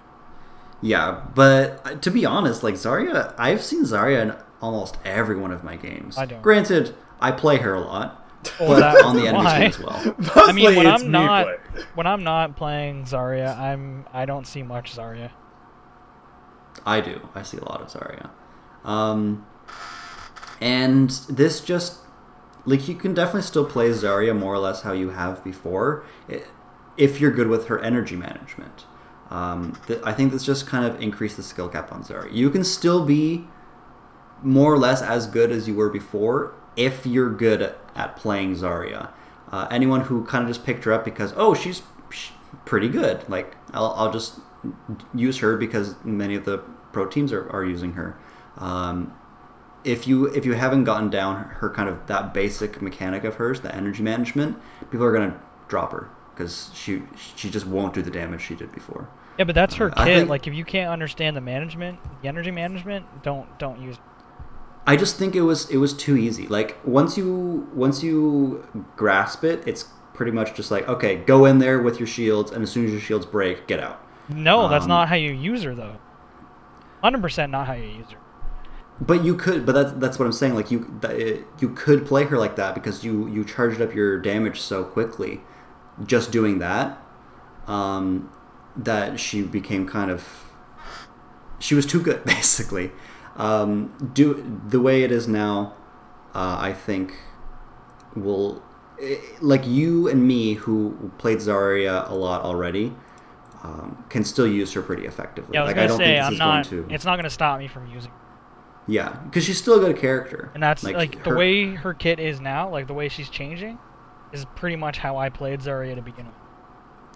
[0.81, 5.51] Yeah, but uh, to be honest, like Zarya, I've seen Zarya in almost every one
[5.51, 6.17] of my games.
[6.17, 6.41] I don't.
[6.43, 8.31] Granted, I play her a lot,
[8.61, 9.59] Well, but on the enemy why.
[9.59, 10.15] team as well.
[10.49, 11.87] I mean, when I'm me not playing.
[11.95, 15.31] when I'm not playing Zarya, I'm I don't see much Zarya.
[16.85, 17.29] I do.
[17.35, 18.31] I see a lot of Zarya.
[18.85, 19.47] Um,
[20.61, 21.99] and this just
[22.65, 26.05] like you can definitely still play Zarya more or less how you have before,
[26.97, 28.85] if you're good with her energy management.
[29.31, 32.33] Um, th- I think this just kind of increased the skill cap on Zarya.
[32.33, 33.47] You can still be
[34.43, 39.11] more or less as good as you were before if you're good at playing Zarya.
[39.51, 41.83] Uh, anyone who kind of just picked her up because oh she's
[42.65, 44.41] pretty good, like I'll, I'll just
[45.15, 46.59] use her because many of the
[46.93, 48.19] pro teams are, are using her.
[48.57, 49.15] Um,
[49.85, 53.61] if you if you haven't gotten down her kind of that basic mechanic of hers,
[53.61, 54.57] the energy management,
[54.91, 57.03] people are gonna drop her because she
[57.37, 59.09] she just won't do the damage she did before.
[59.39, 60.17] Yeah, but that's her Uh, kit.
[60.19, 63.97] think- Like if you can't understand the management, the energy management, don't don't use.
[64.87, 66.49] I just think it was it was too easy.
[66.49, 68.67] Like once you once you
[68.97, 72.63] grasp it, it's pretty much just like okay, go in there with your shields, and
[72.65, 74.01] as soon as your shields break, get out.
[74.29, 75.97] No, that's Um, not how you use her though.
[77.03, 78.19] Hundred percent not how you use her.
[79.01, 80.55] But you could, but that's that's what I'm saying.
[80.57, 84.19] Like you, th- you could play her like that because you you charged up your
[84.19, 85.41] damage so quickly,
[86.05, 87.01] just doing that,
[87.69, 88.33] um,
[88.77, 90.27] that she became kind of,
[91.61, 92.91] she was too good basically.
[93.37, 95.75] Um, do the way it is now,
[96.35, 97.15] uh, I think,
[98.17, 98.63] will
[99.01, 102.95] eh, like you and me who played Zarya a lot already.
[103.65, 105.55] Um, can still use her pretty effectively.
[105.55, 106.71] Yeah, I was like gonna I don't say think this I'm is not.
[106.71, 106.95] going to.
[106.95, 108.11] It's not gonna stop me from using.
[108.11, 108.17] her.
[108.87, 110.51] Yeah, because she's still a good character.
[110.55, 113.79] And that's like, the her- way her kit is now, like the way she's changing,
[114.33, 116.35] is pretty much how I played Zarya to begin with.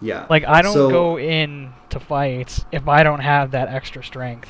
[0.01, 0.27] Yeah.
[0.29, 4.49] Like I don't So- go in to fights if I don't have that extra strength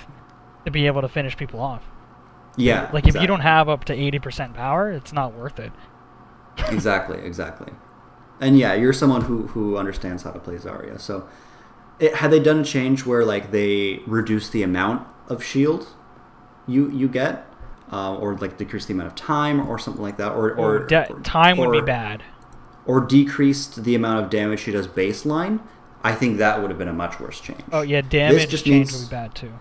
[0.65, 1.83] to be able to finish people off.
[2.57, 2.89] Yeah.
[2.91, 5.71] Like if you don't have up to 80% power, it's not worth it.
[6.69, 7.71] exactly, exactly.
[8.41, 10.99] And yeah, you're someone who who understands how to play Zarya.
[10.99, 11.27] So,
[12.03, 15.87] it, had they done a change where like they reduce the amount of shield
[16.67, 17.45] you you get,
[17.91, 20.87] uh, or like decrease the amount of time, or something like that, or or, Or
[20.87, 22.23] de- or- time would be bad.
[22.85, 25.59] or decreased the amount of damage she does baseline,
[26.03, 27.61] I think that would have been a much worse change.
[27.71, 29.53] Oh yeah, damage just change means- would be bad too.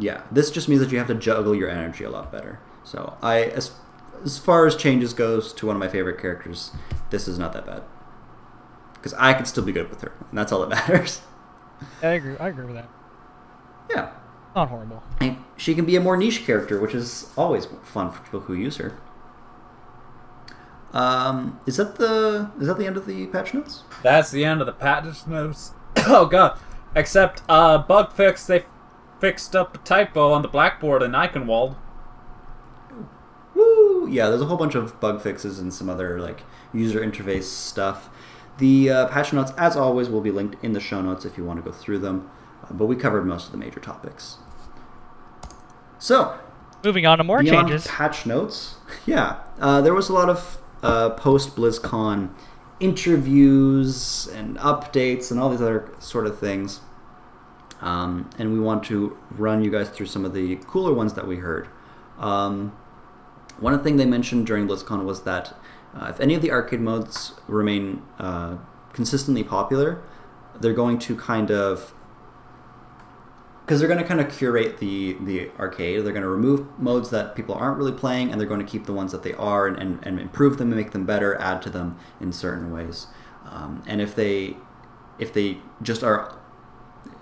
[0.00, 2.60] Yeah, this just means that you have to juggle your energy a lot better.
[2.84, 3.72] So I, as
[4.24, 6.70] as far as changes goes to one of my favorite characters,
[7.10, 7.82] this is not that bad.
[8.94, 11.20] Because I could still be good with her, and that's all that matters.
[12.02, 12.36] I agree.
[12.38, 12.88] I agree with that.
[13.90, 14.10] Yeah,
[14.54, 15.02] Not horrible.
[15.20, 18.54] and she can be a more niche character, which is always fun for people who
[18.54, 18.98] use her.
[20.92, 23.82] Um, is that the is that the end of the patch notes?
[24.02, 25.72] That's the end of the patch notes.
[26.06, 26.58] oh god.
[26.94, 28.64] Except uh bug fix they
[29.20, 31.76] fixed up a typo on the blackboard in Eichenwalde.
[33.54, 34.08] Woo!
[34.10, 38.08] Yeah, there's a whole bunch of bug fixes and some other like user interface stuff.
[38.58, 41.44] The uh, patch notes, as always, will be linked in the show notes if you
[41.44, 42.28] want to go through them.
[42.64, 44.36] Uh, but we covered most of the major topics.
[45.98, 46.38] So,
[46.84, 47.86] Moving on to more changes.
[47.86, 52.30] patch notes, yeah, uh, there was a lot of uh, post BlizzCon
[52.78, 56.80] interviews and updates and all these other sort of things.
[57.80, 61.26] Um, and we want to run you guys through some of the cooler ones that
[61.26, 61.68] we heard.
[62.18, 62.76] Um,
[63.58, 65.54] one thing they mentioned during BlizzCon was that
[65.94, 68.56] uh, if any of the arcade modes remain uh,
[68.92, 70.02] consistently popular,
[70.60, 71.94] they're going to kind of
[73.68, 76.02] because they're going to kind of curate the the arcade.
[76.04, 78.86] They're going to remove modes that people aren't really playing, and they're going to keep
[78.86, 81.60] the ones that they are and, and, and improve them and make them better, add
[81.62, 83.08] to them in certain ways.
[83.44, 84.56] Um, and if they
[85.18, 86.38] if they just are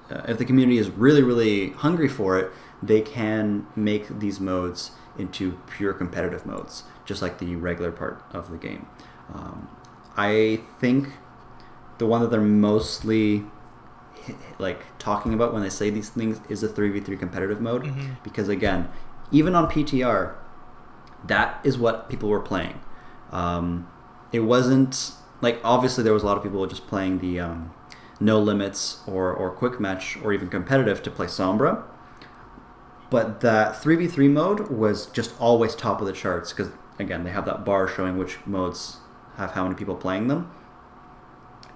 [0.09, 4.92] uh, if the community is really really hungry for it, they can make these modes
[5.18, 8.87] into pure competitive modes, just like the regular part of the game.
[9.33, 9.68] Um,
[10.16, 11.09] I think
[11.98, 13.44] the one that they're mostly
[14.59, 18.16] like talking about when they say these things is a 3v3 competitive mode Mhm.
[18.24, 18.88] because again
[19.31, 20.35] even on ptr
[21.24, 22.81] that is what people were playing
[23.31, 23.87] um,
[24.33, 27.72] it wasn't like obviously there was a lot of people just playing the um,
[28.18, 31.83] no limits or, or quick match or even competitive to play Sombra.
[33.11, 37.45] But that 3v3 mode was just always top of the charts because, again, they have
[37.45, 38.99] that bar showing which modes
[39.37, 40.51] have how many people playing them.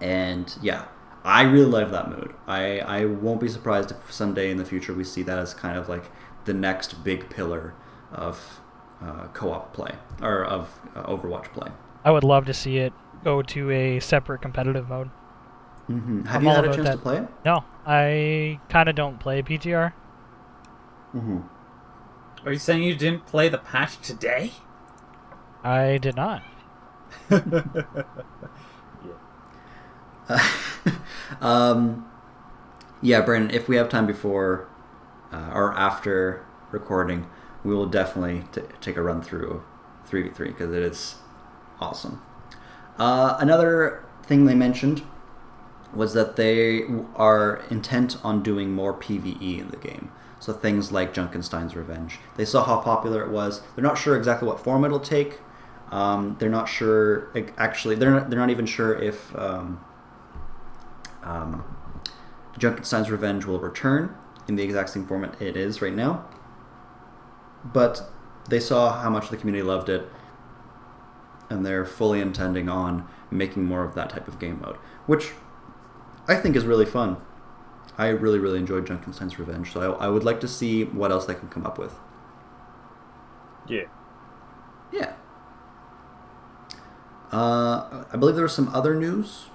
[0.00, 0.86] And yeah,
[1.24, 2.34] I really love that mode.
[2.46, 5.78] I, I won't be surprised if someday in the future we see that as kind
[5.78, 6.04] of like
[6.46, 7.74] the next big pillar
[8.10, 8.60] of
[9.02, 11.70] uh, co-op play or of uh, Overwatch play.
[12.04, 15.10] I would love to see it go to a separate competitive mode.
[15.88, 16.24] Mm-hmm.
[16.24, 17.28] Have I'm you had a chance to play it?
[17.44, 19.92] No, I kind of don't play PTR.
[21.14, 21.40] Mm-hmm.
[22.46, 24.52] Are you saying you didn't play the patch today?
[25.62, 26.42] I did not.
[27.30, 27.40] yeah.
[31.40, 32.10] um,
[33.02, 34.68] yeah, Brandon, if we have time before
[35.32, 37.26] uh, or after recording,
[37.64, 39.62] we will definitely t- take a run through
[40.08, 41.16] 3v3 because it is
[41.80, 42.22] awesome.
[42.98, 45.02] Uh, another thing they mentioned
[45.94, 46.84] was that they
[47.16, 50.12] are intent on doing more PvE in the game.
[50.40, 52.18] So things like Junkenstein's Revenge.
[52.36, 53.60] They saw how popular it was.
[53.74, 55.38] They're not sure exactly what form it'll take.
[55.90, 57.30] Um, they're not sure.
[57.58, 59.84] Actually, they're not, they're not even sure if um,
[61.22, 61.64] um,
[62.58, 64.16] Junkenstein's Revenge will return
[64.48, 66.26] in the exact same format it is right now.
[67.62, 68.10] But
[68.48, 70.08] they saw how much the community loved it,
[71.50, 74.76] and they're fully intending on making more of that type of game mode,
[75.06, 75.32] which
[76.26, 77.18] I think is really fun.
[78.00, 81.26] I really, really enjoyed Junkenstein's Revenge, so I, I would like to see what else
[81.26, 81.94] they can come up with.
[83.68, 83.82] Yeah.
[84.90, 85.12] Yeah.
[87.30, 89.48] Uh, I believe there was some other news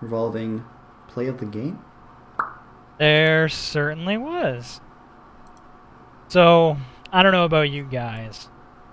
[0.00, 0.64] revolving
[1.08, 1.80] play of the game.
[3.00, 4.80] There certainly was.
[6.28, 6.76] So
[7.12, 8.48] I don't know about you guys,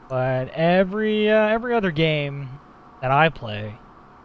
[0.09, 2.49] but every uh, every other game
[3.03, 3.77] that I play,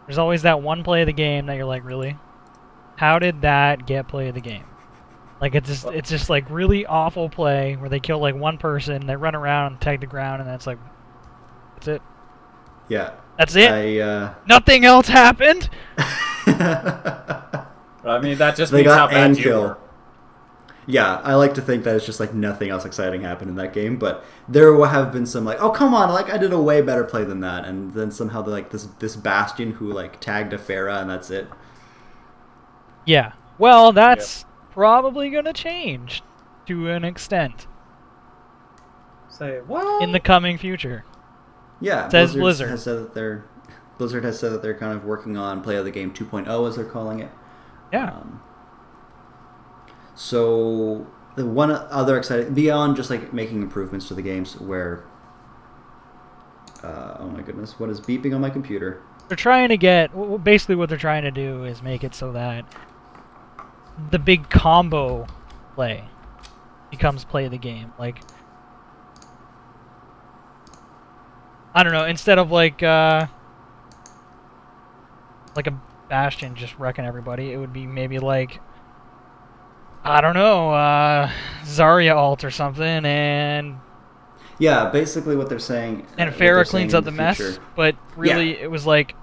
[0.07, 2.17] there's always that one play of the game that you're like, really,
[2.95, 4.65] how did that get play of the game?
[5.41, 9.07] Like it's just it's just like really awful play where they kill like one person,
[9.07, 10.77] they run around and tag the ground, and that's like,
[11.73, 12.01] that's it.
[12.87, 13.13] Yeah.
[13.37, 13.71] That's it.
[13.71, 15.69] I, uh, Nothing else happened.
[15.97, 17.65] I
[18.21, 19.61] mean, that just they means how got bad and you kill.
[19.61, 19.77] were.
[20.85, 23.73] Yeah, I like to think that it's just like nothing else exciting happened in that
[23.73, 26.61] game, but there will have been some like, oh come on, like I did a
[26.61, 30.19] way better play than that, and then somehow they like this this Bastion who like
[30.19, 31.47] tagged a Pharah and that's it.
[33.05, 33.33] Yeah.
[33.57, 36.21] Well, that's probably gonna change
[36.67, 37.67] to an extent
[39.29, 40.03] Say what?
[40.03, 41.05] in the coming future.
[41.79, 42.69] Yeah, Says Blizzard Blizzard.
[42.69, 43.45] has said that they're
[43.97, 46.75] Blizzard has said that they're kind of working on Play of the Game 2.0 as
[46.75, 47.29] they're calling it.
[47.93, 48.11] Yeah.
[48.11, 48.41] Um,
[50.15, 55.03] so the one other exciting beyond just like making improvements to the games where
[56.83, 59.01] uh, oh my goodness, what is beeping on my computer?
[59.27, 62.15] They're trying to get w- w- basically what they're trying to do is make it
[62.15, 62.65] so that
[64.09, 65.27] the big combo
[65.75, 66.03] play
[66.89, 67.93] becomes play of the game.
[67.99, 68.17] Like
[71.73, 73.27] I don't know, instead of like uh
[75.55, 78.59] like a Bastion just wrecking everybody, it would be maybe like
[80.03, 81.29] I don't know, uh
[81.63, 83.77] Zarya alt or something and
[84.59, 86.05] Yeah, basically what they're saying.
[86.17, 87.37] and uh, Pharah cleans up the, mess.
[87.37, 89.15] future- But really, it was like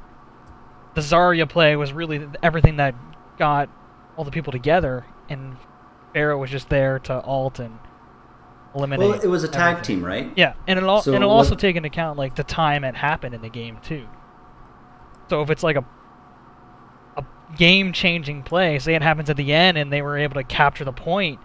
[0.94, 2.94] the Zarya play was really everything that
[3.38, 3.68] got
[4.18, 5.57] all the people together, and
[6.12, 7.78] Pharah was just there to alt and
[8.74, 9.09] eliminate.
[9.09, 9.98] Well, it was a tag everything.
[9.98, 10.33] team, right?
[10.35, 13.35] Yeah, and it'll, So and it'll also take into account like the time it happened
[13.35, 14.09] in the game too.
[15.31, 15.85] So if it's like a
[17.16, 17.24] a
[17.57, 20.92] game-changing play, say it happens at the end, and they were able to capture the
[20.92, 21.38] point,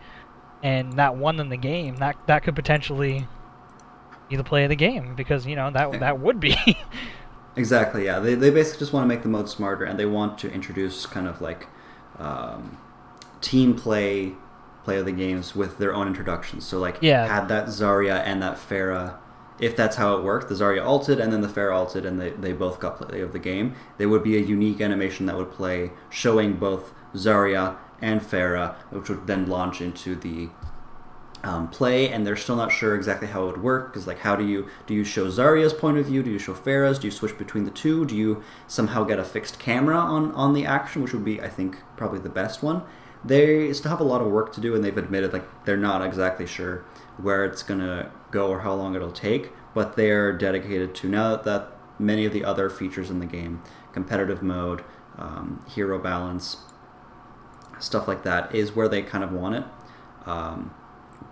[0.63, 3.27] and that won them the game, that that could potentially
[4.29, 6.57] be the play of the game because you know that that would be.
[7.55, 8.05] Exactly.
[8.05, 10.51] Yeah, they they basically just want to make the mode smarter, and they want to
[10.51, 11.67] introduce kind of like
[12.19, 12.77] um,
[13.41, 14.33] team play
[14.83, 16.65] play of the games with their own introductions.
[16.65, 17.25] So like Yeah.
[17.25, 19.15] had that Zarya and that Pharah.
[19.59, 22.31] If that's how it worked, the Zarya ulted and then the Pharah ulted, and they,
[22.31, 23.75] they both got play of the game.
[23.97, 29.07] There would be a unique animation that would play showing both Zarya and Pharah, which
[29.09, 30.49] would then launch into the
[31.45, 33.91] um, play, and they're still not sure exactly how it would work.
[33.91, 36.23] Because like, how do you do you show Zarya's point of view?
[36.23, 36.99] Do you show Pharah's?
[36.99, 38.05] Do you switch between the two?
[38.05, 41.49] Do you somehow get a fixed camera on on the action, which would be, I
[41.49, 42.83] think, probably the best one.
[43.23, 46.03] They still have a lot of work to do, and they've admitted like they're not
[46.03, 46.83] exactly sure
[47.17, 49.51] where it's gonna go or how long it'll take.
[49.73, 53.61] But they're dedicated to now that, many of the other features in the game,
[53.93, 54.83] competitive mode,
[55.17, 56.57] um, hero balance,
[57.79, 59.63] stuff like that, is where they kind of want it.
[60.25, 60.73] Um,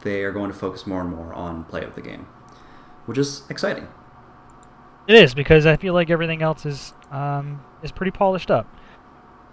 [0.04, 2.28] they are going to focus more and more on play of the game,
[3.06, 3.88] which is exciting.
[5.08, 8.68] it is because I feel like everything else is um, is pretty polished up.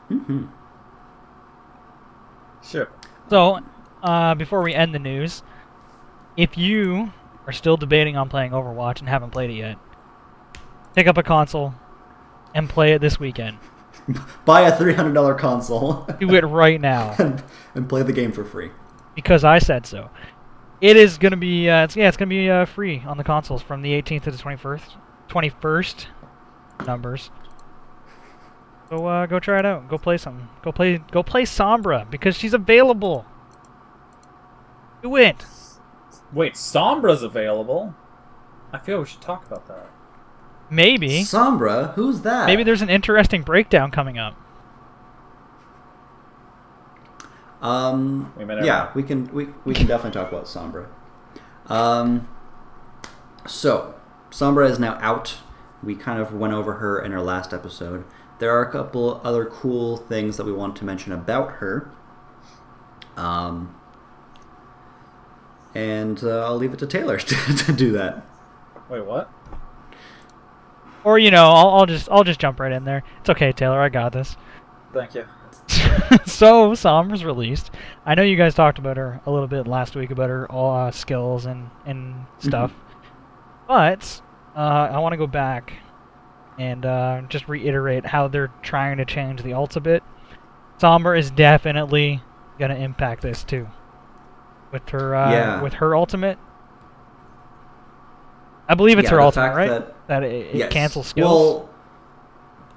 [0.08, 0.46] hmm
[2.62, 2.88] Sure.
[3.30, 3.60] So,
[4.02, 5.42] uh, before we end the news,
[6.36, 7.12] if you
[7.46, 9.76] are still debating on playing Overwatch and haven't played it yet,
[10.94, 11.74] pick up a console
[12.54, 13.58] and play it this weekend.
[14.44, 17.42] Buy a three hundred dollar console Do it right now and,
[17.74, 18.70] and play the game for free.
[19.14, 20.10] because I said so.
[20.80, 23.62] It is gonna be, uh, it's, yeah, it's gonna be uh, free on the consoles
[23.62, 24.82] from the 18th to the 21st.
[25.28, 26.06] 21st
[26.86, 27.30] numbers.
[28.88, 29.88] So uh, go try it out.
[29.88, 30.48] Go play some.
[30.62, 30.98] Go play.
[31.10, 33.26] Go play Sombra because she's available.
[35.02, 35.44] Do it.
[36.32, 37.94] Wait, Sombra's available.
[38.72, 39.86] I feel we should talk about that.
[40.70, 41.22] Maybe.
[41.22, 42.46] Sombra, who's that?
[42.46, 44.34] Maybe there's an interesting breakdown coming up.
[47.60, 50.86] Um, We may never yeah, we can we, we can definitely talk about Sombra.
[51.66, 52.28] Um,
[53.46, 53.94] so
[54.30, 55.38] Sombra is now out.
[55.82, 58.04] We kind of went over her in our last episode.
[58.38, 61.90] There are a couple other cool things that we want to mention about her.
[63.16, 63.74] Um,
[65.74, 68.24] and uh, I'll leave it to Taylor to, to do that.
[68.88, 69.30] Wait, what?
[71.04, 73.02] Or you know, I'll, I'll just I'll just jump right in there.
[73.20, 73.80] It's okay, Taylor.
[73.80, 74.36] I got this.
[74.92, 75.26] Thank you.
[76.26, 77.70] so Sombra's released.
[78.06, 80.90] I know you guys talked about her a little bit last week about her uh,
[80.90, 82.72] skills and and stuff,
[83.66, 84.22] but
[84.56, 85.74] uh, I want to go back
[86.58, 90.02] and uh, just reiterate how they're trying to change the ults a bit.
[90.78, 92.22] Sombra is definitely
[92.58, 93.68] gonna impact this too.
[94.72, 95.62] With her uh, Yeah.
[95.62, 96.38] with her ultimate.
[98.68, 99.68] I believe it's Yeah, her ultimate, right?
[99.68, 100.72] that- That, it, it Yes.
[100.72, 101.30] cancels skills.
[101.30, 101.70] Well,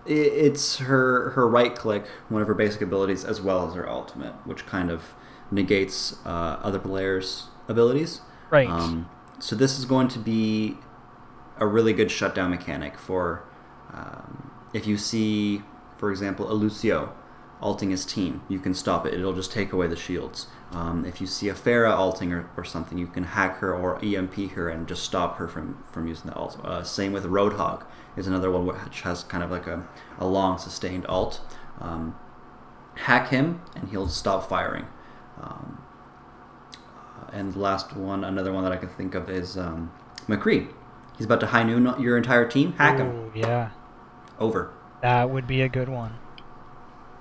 [0.06, 4.34] it's her her right click, one of her basic abilities, as well as her ultimate,
[4.46, 5.14] which kind of
[5.52, 8.22] negates uh, other players' abilities.
[8.50, 8.68] right.
[8.70, 9.10] Um,
[9.40, 10.78] so this is going to be
[11.58, 13.44] a really good shutdown mechanic for
[13.94, 15.62] um, if you see,
[15.98, 17.14] for example, a Lucio
[17.62, 19.14] alting his team, you can stop it.
[19.14, 20.48] It'll just take away the shields.
[20.72, 24.04] Um, if you see a Pharah alting or, or something, you can hack her or
[24.04, 26.60] EMP her and just stop her from, from using the ult.
[26.64, 27.86] Uh, same with Roadhog
[28.18, 29.88] is another one which has kind of like a,
[30.18, 31.42] a long sustained alt.
[31.80, 32.16] Um,
[32.96, 34.88] hack him and he'll stop firing.
[35.40, 35.84] Um,
[36.74, 39.92] uh, and the last one, another one that I can think of is um,
[40.28, 40.72] McCree.
[41.18, 42.74] He's about to high noon your entire team.
[42.74, 43.32] Hack him.
[43.36, 43.70] Yeah.
[44.42, 44.74] Over.
[45.04, 46.14] That would be a good one.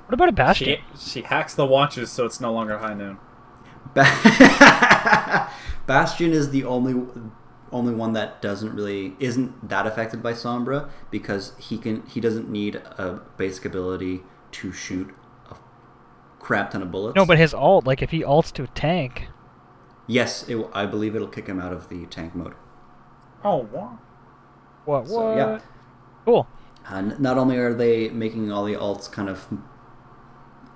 [0.07, 0.79] What about a Bastion?
[0.97, 3.19] She she hacks the watches so it's no longer high noon.
[3.95, 5.51] Ba-
[5.87, 6.95] Bastion is the only
[7.71, 12.49] only one that doesn't really isn't that affected by Sombra because he can he doesn't
[12.49, 15.15] need a basic ability to shoot
[15.51, 15.57] a
[16.39, 17.17] crap ton of bullets.
[17.17, 19.29] No, but his alt like if he ults to a tank,
[20.07, 22.55] yes, it, I believe it'll kick him out of the tank mode.
[23.45, 23.99] Oh, wow.
[24.87, 25.07] what?
[25.07, 25.37] So, what?
[25.37, 25.59] yeah.
[26.25, 26.49] Cool.
[26.89, 29.47] And not only are they making all the alts kind of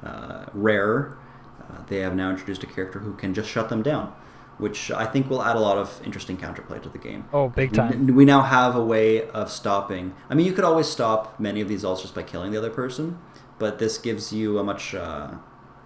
[0.03, 1.17] uh, rare,
[1.61, 4.13] uh, they have now introduced a character who can just shut them down,
[4.59, 7.25] which I think will add a lot of interesting counterplay to the game.
[7.33, 8.07] Oh, big We- time.
[8.15, 10.15] We now have a way of stopping.
[10.29, 12.71] I mean, you could always stop many of these alts just by killing the other
[12.71, 13.19] person,
[13.59, 15.31] but this gives you a much uh,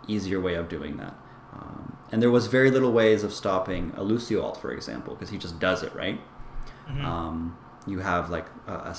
[0.07, 1.15] easier way of doing that.
[1.53, 5.31] Um, and there was very little ways of stopping a Lucio alt, for example, because
[5.31, 6.21] he just does it, right?
[6.91, 7.05] Mhm.
[7.05, 7.57] Um,
[7.89, 8.95] you have like a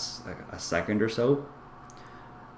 [0.57, 1.45] second or so.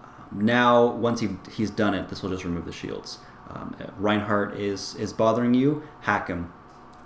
[0.03, 3.19] Um, now, once he, he's done it, this will just remove the shields.
[3.49, 6.53] Um, uh, Reinhardt is is bothering you, hack him,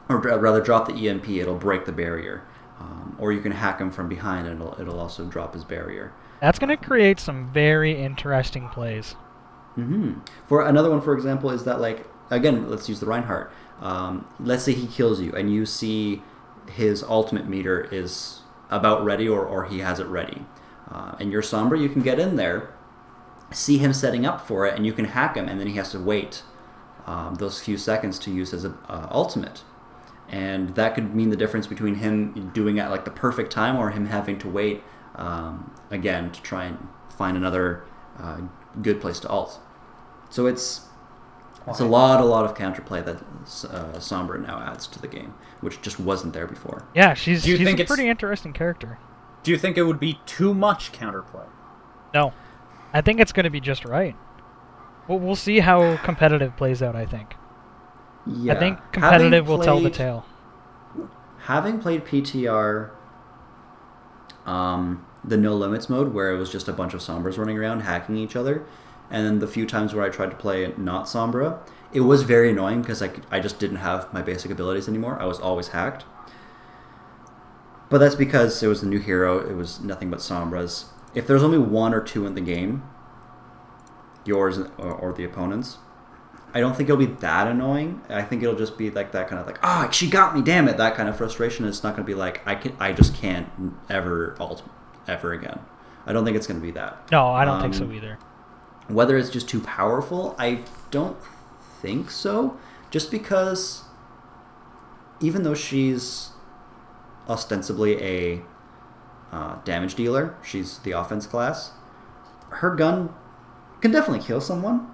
[0.09, 1.28] or rather drop the EMP.
[1.30, 2.43] It'll break the barrier,
[2.80, 6.13] um, or you can hack him from behind, and it'll it'll also drop his barrier.
[6.41, 9.15] That's gonna create some very interesting plays.
[9.76, 13.51] hmm For another one, for example, is that like again, let's use the Reinhardt.
[13.82, 16.21] Um, let's say he kills you, and you see
[16.69, 20.43] his ultimate meter is about ready, or or he has it ready,
[20.89, 21.82] uh, and you're Sombra.
[21.82, 22.74] You can get in there,
[23.51, 25.91] see him setting up for it, and you can hack him, and then he has
[25.91, 26.43] to wait
[27.05, 29.63] um, those few seconds to use his uh, ultimate.
[30.28, 33.76] And that could mean the difference between him doing it at like the perfect time
[33.76, 34.82] or him having to wait
[35.16, 37.84] um, again to try and find another
[38.20, 38.41] uh,
[38.82, 39.59] good place to ult.
[40.30, 40.88] So it's
[41.68, 45.34] it's a lot, a lot of counterplay that uh, Sombra now adds to the game,
[45.61, 46.86] which just wasn't there before.
[46.93, 48.99] Yeah, she's Do you she's think a pretty interesting character.
[49.43, 51.47] Do you think it would be too much counterplay?
[52.13, 52.34] No,
[52.93, 54.16] I think it's gonna be just right.
[55.07, 56.95] We'll, we'll see how competitive plays out.
[56.95, 57.36] I think.
[58.28, 58.53] Yeah.
[58.53, 60.26] I think Having competitive will tell the tale.
[61.41, 62.89] Having played PTR,
[64.45, 67.82] um, the no limits mode, where it was just a bunch of Sombras running around
[67.82, 68.66] hacking each other,
[69.09, 71.59] and then the few times where I tried to play not Sombra,
[71.93, 75.17] it was very annoying because I, I just didn't have my basic abilities anymore.
[75.21, 76.05] I was always hacked.
[77.89, 79.39] But that's because it was the new hero.
[79.39, 80.85] It was nothing but Sombras.
[81.13, 82.83] If there's only one or two in the game,
[84.25, 85.77] yours or, or the opponents,
[86.53, 88.01] I don't think it'll be that annoying.
[88.09, 90.67] I think it'll just be like that kind of like, ah, she got me, damn
[90.67, 91.65] it, that kind of frustration.
[91.65, 93.47] It's not going to be like I can, I just can't
[93.89, 94.63] ever alt
[95.07, 95.59] ever again.
[96.05, 97.11] I don't think it's going to be that.
[97.11, 98.17] No, I don't think so Um, either.
[98.88, 101.17] Whether it's just too powerful, I don't
[101.81, 102.57] think so.
[102.91, 103.83] Just because,
[105.19, 106.29] even though she's
[107.27, 108.41] ostensibly a
[109.31, 111.71] uh, damage dealer, she's the offense class,
[112.49, 113.13] her gun
[113.81, 114.88] can definitely kill someone,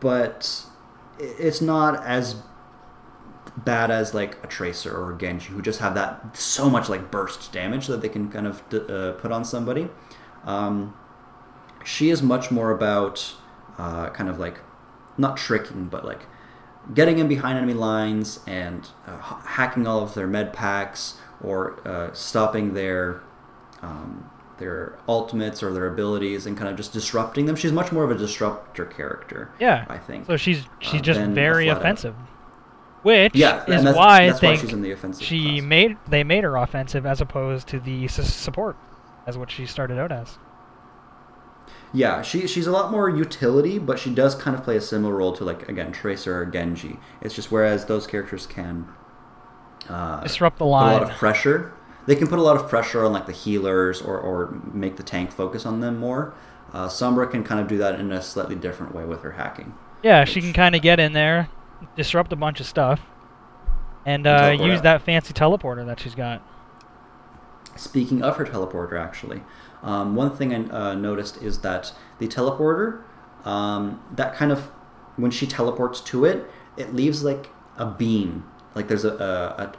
[0.00, 0.64] but
[1.18, 2.36] it's not as
[3.56, 7.10] bad as like a tracer or a genji who just have that so much like
[7.10, 9.88] burst damage that they can kind of uh, put on somebody
[10.44, 10.94] um,
[11.84, 13.34] she is much more about
[13.78, 14.60] uh, kind of like
[15.16, 16.26] not tricking but like
[16.94, 22.12] getting in behind enemy lines and uh, hacking all of their med packs or uh,
[22.12, 23.20] stopping their
[23.82, 28.02] um, their ultimates or their abilities and kind of just disrupting them she's much more
[28.04, 29.84] of a disruptor character Yeah.
[29.88, 32.14] i think So she's she's uh, just very out- offensive,
[33.02, 35.62] which yeah is that's, why that's I think why she's in the offensive she class.
[35.68, 38.76] made they made her offensive as opposed to the support,
[39.26, 40.38] as what she started out as.
[41.92, 45.14] Yeah, she she's a lot more utility, but she does kind of play a similar
[45.14, 46.98] role to like again Tracer or Genji.
[47.20, 48.88] It's just whereas those characters can
[49.88, 51.72] uh, Disrupt the put a lot of pressure.
[52.06, 55.02] They can put a lot of pressure on like the healers or, or make the
[55.02, 56.34] tank focus on them more.
[56.72, 59.74] Uh, Sombra can kind of do that in a slightly different way with her hacking.
[60.02, 61.48] Yeah, she can kind of get in there,
[61.96, 63.00] disrupt a bunch of stuff,
[64.06, 64.82] and uh, use out.
[64.84, 66.42] that fancy teleporter that she's got.
[67.76, 69.42] Speaking of her teleporter, actually,
[69.82, 73.02] um, one thing I uh, noticed is that the teleporter,
[73.44, 74.70] um, that kind of,
[75.16, 78.44] when she teleports to it, it leaves like a beam.
[78.74, 79.14] Like there's a,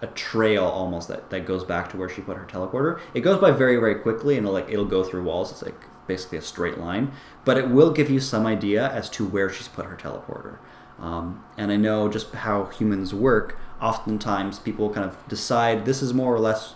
[0.02, 3.00] a, a trail almost that, that goes back to where she put her teleporter.
[3.14, 5.52] It goes by very, very quickly and it'll, like, it'll go through walls.
[5.52, 7.12] It's like basically a straight line.
[7.46, 10.58] But it will give you some idea as to where she's put her teleporter.
[11.00, 13.58] Um, and I know just how humans work.
[13.82, 16.76] Oftentimes, people kind of decide this is more or less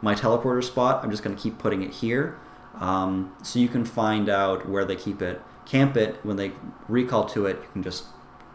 [0.00, 1.02] my teleporter spot.
[1.02, 2.38] I'm just going to keep putting it here.
[2.80, 6.24] Um, so you can find out where they keep it, camp it.
[6.24, 6.52] When they
[6.88, 8.04] recall to it, you can just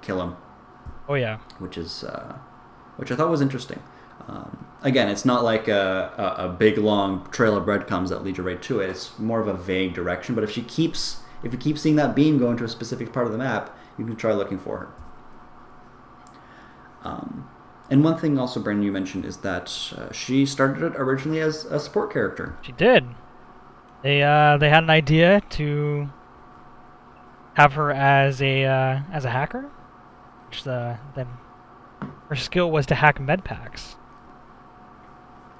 [0.02, 0.38] kill them,
[1.08, 2.38] Oh yeah, which is uh,
[2.98, 3.82] which I thought was interesting.
[4.28, 8.38] Um, again, it's not like a, a, a big long trail of breadcrumbs that lead
[8.38, 8.90] you right to it.
[8.90, 10.36] It's more of a vague direction.
[10.36, 13.26] But if she keeps if you keep seeing that beam going to a specific part
[13.26, 14.90] of the map, you can try looking for her.
[17.04, 17.50] Um,
[17.90, 21.66] and one thing also, Brandon, you mentioned is that uh, she started it originally as
[21.66, 22.58] a support character.
[22.62, 23.06] she did.
[24.04, 26.10] They uh they had an idea to
[27.56, 29.70] have her as a uh, as a hacker,
[30.48, 31.28] which uh, then
[32.30, 33.96] her skill was to hack med packs.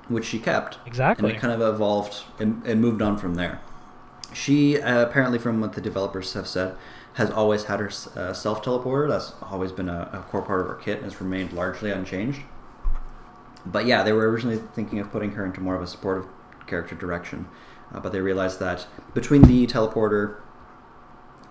[0.08, 0.80] which she kept.
[0.86, 1.30] Exactly.
[1.30, 3.62] And it kind of evolved and, and moved on from there.
[4.34, 6.76] She, uh, apparently, from what the developers have said,
[7.14, 9.10] has always had her uh, self teleporter.
[9.10, 12.42] That's always been a, a core part of her kit and has remained largely unchanged.
[13.66, 16.28] But yeah, they were originally thinking of putting her into more of a supportive
[16.68, 17.48] character direction.
[17.94, 20.42] Uh, but they realized that between the teleporter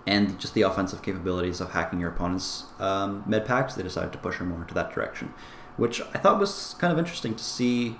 [0.06, 4.18] and just the offensive capabilities of hacking your opponent's um, med packs, they decided to
[4.18, 5.34] push her more into that direction,
[5.76, 7.96] which I thought was kind of interesting to see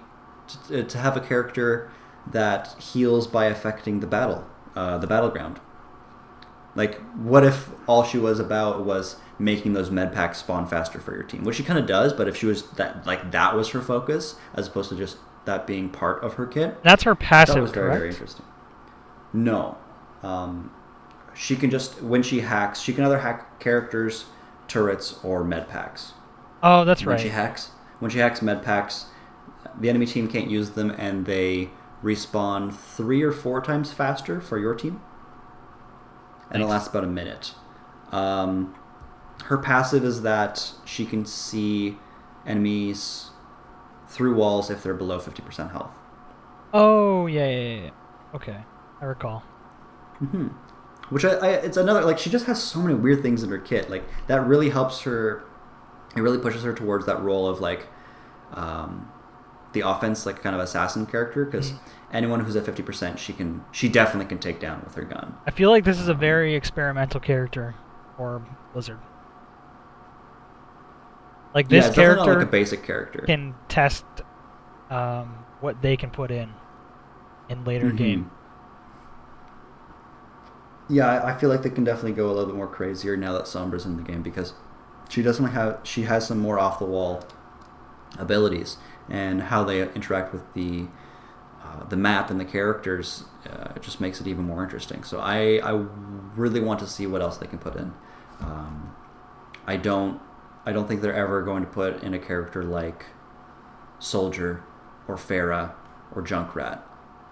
[0.68, 1.90] to, to have a character
[2.26, 5.60] that heals by affecting the battle, uh, the battleground.
[6.74, 11.14] Like, what if all she was about was making those med packs spawn faster for
[11.14, 12.12] your team, which she kind of does.
[12.12, 15.66] But if she was that, like, that was her focus, as opposed to just that
[15.66, 17.98] being part of her kit, That's her passive, that was very, correct?
[18.00, 18.44] very interesting.
[19.32, 19.78] No.
[20.22, 20.72] Um,
[21.34, 24.26] she can just, when she hacks, she can either hack characters,
[24.66, 26.12] turrets, or med packs.
[26.62, 27.20] Oh, that's when right.
[27.20, 29.06] she hacks, when she hacks med packs,
[29.78, 31.70] the enemy team can't use them, and they
[32.02, 35.00] respawn three or four times faster for your team.
[36.50, 37.54] And it lasts about a minute.
[38.10, 38.74] Um,
[39.44, 41.98] her passive is that she can see
[42.46, 43.30] enemies
[44.08, 45.90] through walls if they're below 50% health.
[46.72, 47.90] Oh yeah, yeah, yeah.
[48.34, 48.58] Okay,
[49.00, 49.40] I recall.
[50.18, 50.48] hmm
[51.08, 53.58] Which I, I, it's another like she just has so many weird things in her
[53.58, 53.88] kit.
[53.90, 55.42] Like that really helps her.
[56.16, 57.86] It really pushes her towards that role of like,
[58.52, 59.10] um,
[59.72, 61.74] the offense like kind of assassin character because
[62.12, 65.36] anyone who's at fifty percent she can she definitely can take down with her gun.
[65.46, 67.74] I feel like this is a very experimental character
[68.16, 68.42] for
[68.72, 68.98] Blizzard.
[71.54, 73.26] Like this it's definitely not character like a basic character.
[73.26, 74.04] can test
[74.90, 76.54] um, what they can put in
[77.48, 77.96] in later Mhm.
[77.96, 78.30] game.
[80.88, 83.32] Yeah, I, I feel like they can definitely go a little bit more crazier now
[83.34, 84.54] that Sombra's in the game because
[85.08, 87.24] she doesn't have she has some more off the wall
[88.18, 88.76] abilities
[89.08, 90.86] and how they interact with the
[91.62, 95.04] uh, the map and the characters uh, just makes it even more interesting.
[95.04, 95.72] So I I
[96.36, 97.92] really want to see what else they can put in.
[98.40, 98.94] Um,
[99.66, 100.20] I don't
[100.68, 103.06] I don't think they're ever going to put in a character like
[104.00, 104.62] Soldier
[105.08, 105.72] or Pharah
[106.14, 106.82] or Junkrat.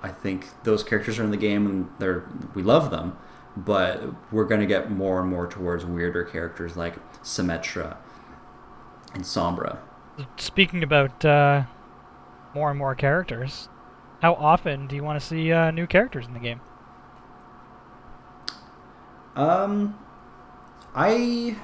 [0.02, 2.24] I think those characters are in the game and they're
[2.54, 3.14] we love them,
[3.54, 7.98] but we're going to get more and more towards weirder characters like Symmetra
[9.12, 9.80] and Sombra.
[10.38, 11.64] Speaking about uh,
[12.54, 13.68] more and more characters,
[14.22, 16.62] how often do you want to see uh, new characters in the game?
[19.34, 19.98] Um,
[20.94, 21.56] I,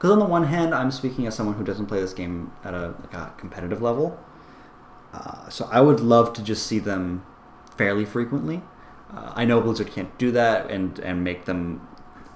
[0.00, 2.72] because on the one hand, I'm speaking as someone who doesn't play this game at
[2.72, 4.18] a, like a competitive level.
[5.12, 7.22] Uh, so I would love to just see them
[7.76, 8.62] fairly frequently.
[9.14, 11.86] Uh, I know Blizzard can't do that and and make them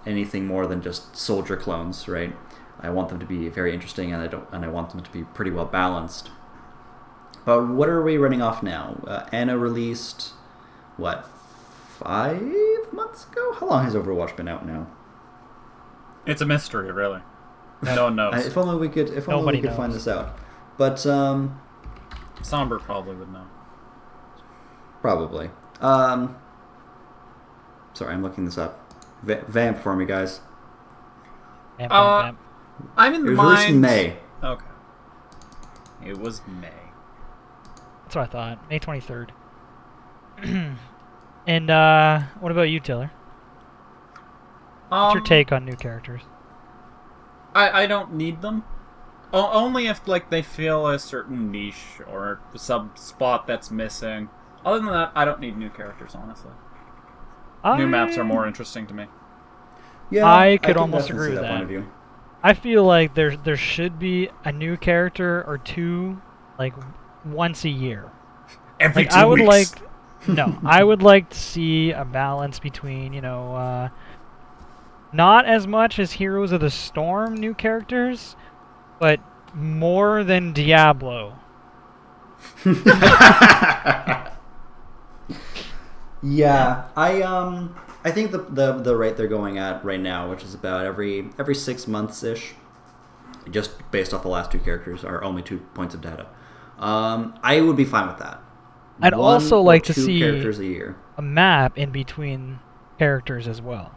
[0.04, 2.36] anything more than just soldier clones, right?
[2.80, 5.10] I want them to be very interesting, and I don't, and I want them to
[5.10, 6.30] be pretty well balanced.
[7.46, 9.02] But what are we running off now?
[9.06, 10.34] Uh, Ana released
[10.98, 12.42] what five
[12.92, 13.54] months ago?
[13.54, 14.86] How long has Overwatch been out now?
[16.26, 17.22] It's a mystery, really.
[17.84, 18.34] No one knows.
[18.34, 20.36] Uh, if only we could, if only Nobody we could find this out.
[20.78, 21.60] But um,
[22.40, 23.46] Sombra probably would know.
[25.00, 25.50] probably.
[25.80, 26.36] Um,
[27.92, 28.80] sorry, I'm looking this up.
[29.22, 30.40] Va- vamp for me, guys.
[31.78, 32.38] Vamp, Uh, vamp,
[32.96, 33.48] I'm in It the was mind.
[33.50, 34.16] released in May.
[34.42, 34.64] Okay.
[36.04, 36.68] It was May.
[38.04, 38.70] That's what I thought.
[38.70, 39.30] May 23rd.
[41.46, 43.10] and uh, what about you, Taylor?
[44.88, 46.20] What's your Um, take on new characters?
[47.54, 48.64] I, I don't need them.
[49.32, 54.28] O- only if like they fill a certain niche or some spot that's missing.
[54.64, 56.14] Other than that, I don't need new characters.
[56.14, 56.52] Honestly,
[57.72, 59.06] new maps are more interesting to me.
[60.10, 61.62] Yeah, I could can almost agree see with point that.
[61.62, 61.86] of view.
[62.42, 66.20] I feel like there there should be a new character or two,
[66.58, 66.74] like
[67.24, 68.12] once a year.
[68.80, 69.48] Every Like two I would weeks.
[69.48, 69.82] like,
[70.26, 73.88] no, I would like to see a balance between you know, uh,
[75.14, 78.36] not as much as Heroes of the Storm new characters,
[79.00, 79.20] but
[79.54, 81.38] more than Diablo.
[86.26, 90.42] Yeah, I um, I think the, the the rate they're going at right now, which
[90.42, 92.54] is about every every six months ish,
[93.50, 96.26] just based off the last two characters, are only two points of data.
[96.78, 98.40] Um, I would be fine with that.
[99.02, 100.96] I'd One also like to see- characters a year.
[101.18, 102.58] A map in between
[102.98, 103.92] characters as well.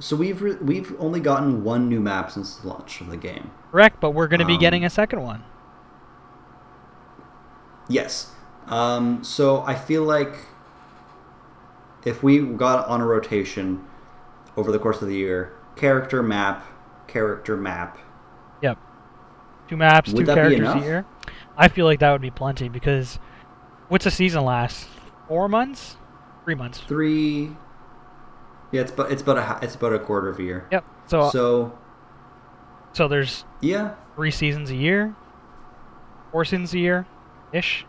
[0.00, 3.50] So we've re- we've only gotten one new map since the launch of the game.
[3.72, 5.42] Correct, but we're going to be Um, getting a second one.
[7.88, 8.32] Yes.
[8.66, 10.34] Um, so I feel like
[12.04, 13.84] if we got on a rotation
[14.56, 16.64] over the course of the year, character map,
[17.06, 17.98] character map,
[18.62, 18.78] Yep.
[19.68, 21.06] Two maps, Would two that characters a year.
[21.56, 23.18] I feel like that would be plenty because
[23.88, 24.88] what's a season last?
[25.28, 25.96] Four months?
[26.44, 26.78] Three months.
[26.80, 27.56] three.
[28.72, 30.66] Yeah, it's about it's about a it's about a quarter of a year.
[30.70, 30.84] Yep.
[31.06, 31.78] So so,
[32.92, 35.14] So there's yeah, three seasons a year,
[36.32, 37.06] four seasons a year,
[37.52, 37.86] ish.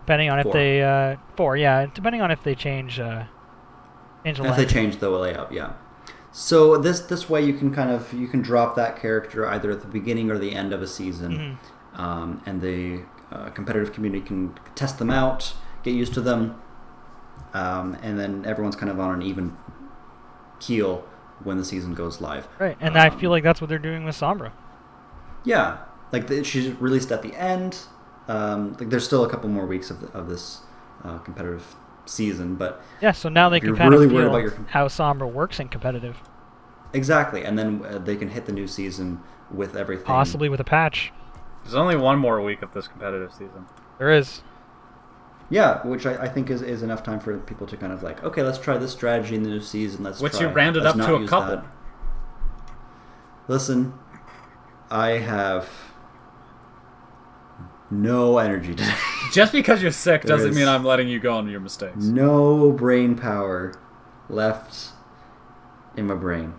[0.00, 1.86] Depending on if they uh, four, yeah.
[1.94, 3.24] Depending on if they change uh,
[4.24, 5.74] change the if they change the layout, yeah.
[6.32, 9.82] So this this way you can kind of you can drop that character either at
[9.82, 11.58] the beginning or the end of a season,
[11.94, 12.00] Mhm.
[12.00, 15.54] um, and the uh, competitive community can test them out,
[15.84, 16.60] get used to them,
[17.54, 19.56] um, and then everyone's kind of on an even
[20.60, 21.04] keel
[21.42, 22.46] when the season goes live.
[22.58, 24.52] Right, and I Um, feel like that's what they're doing with Sombra.
[25.44, 25.78] Yeah,
[26.12, 27.78] like the, she's released at the end.
[28.28, 30.60] Um, like there's still a couple more weeks of, the, of this
[31.02, 31.74] uh, competitive
[32.06, 34.66] season, but Yeah, so now they can you're kind really of worried feel about your-
[34.68, 36.18] how Sombra works in competitive,
[36.92, 39.20] exactly, and then uh, they can hit the new season
[39.50, 40.04] with everything.
[40.06, 41.12] possibly with a patch.
[41.62, 43.66] There's only one more week of this competitive season.
[43.98, 44.42] There is.
[45.50, 48.22] Yeah, which I, I think is, is enough time for people to kind of like,
[48.22, 50.04] okay, let's try this strategy in the new season.
[50.04, 50.42] Let's Which try.
[50.42, 51.56] you rounded let's up to a couple.
[51.56, 51.66] that."
[53.48, 53.94] Listen,
[54.90, 55.68] I have
[57.90, 58.94] no energy today.
[59.32, 61.96] Just because you're sick doesn't mean I'm letting you go on your mistakes.
[62.04, 63.74] no brain power
[64.28, 64.90] left
[65.96, 66.54] in my brain.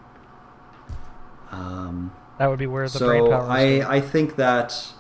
[1.52, 3.86] Um, That would be where the brain so power I is.
[3.86, 4.94] I think that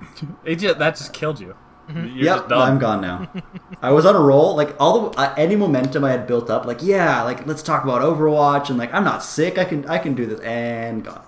[0.44, 1.54] It just, that just killed you.
[1.94, 2.72] You're yep, just done.
[2.72, 3.30] I'm gone now.
[3.82, 4.54] I was on a roll.
[4.56, 6.64] Like all the uh, any momentum I had built up.
[6.64, 9.58] Like yeah, like let's talk about Overwatch and like I'm not sick.
[9.58, 11.22] I can I can do this and gone.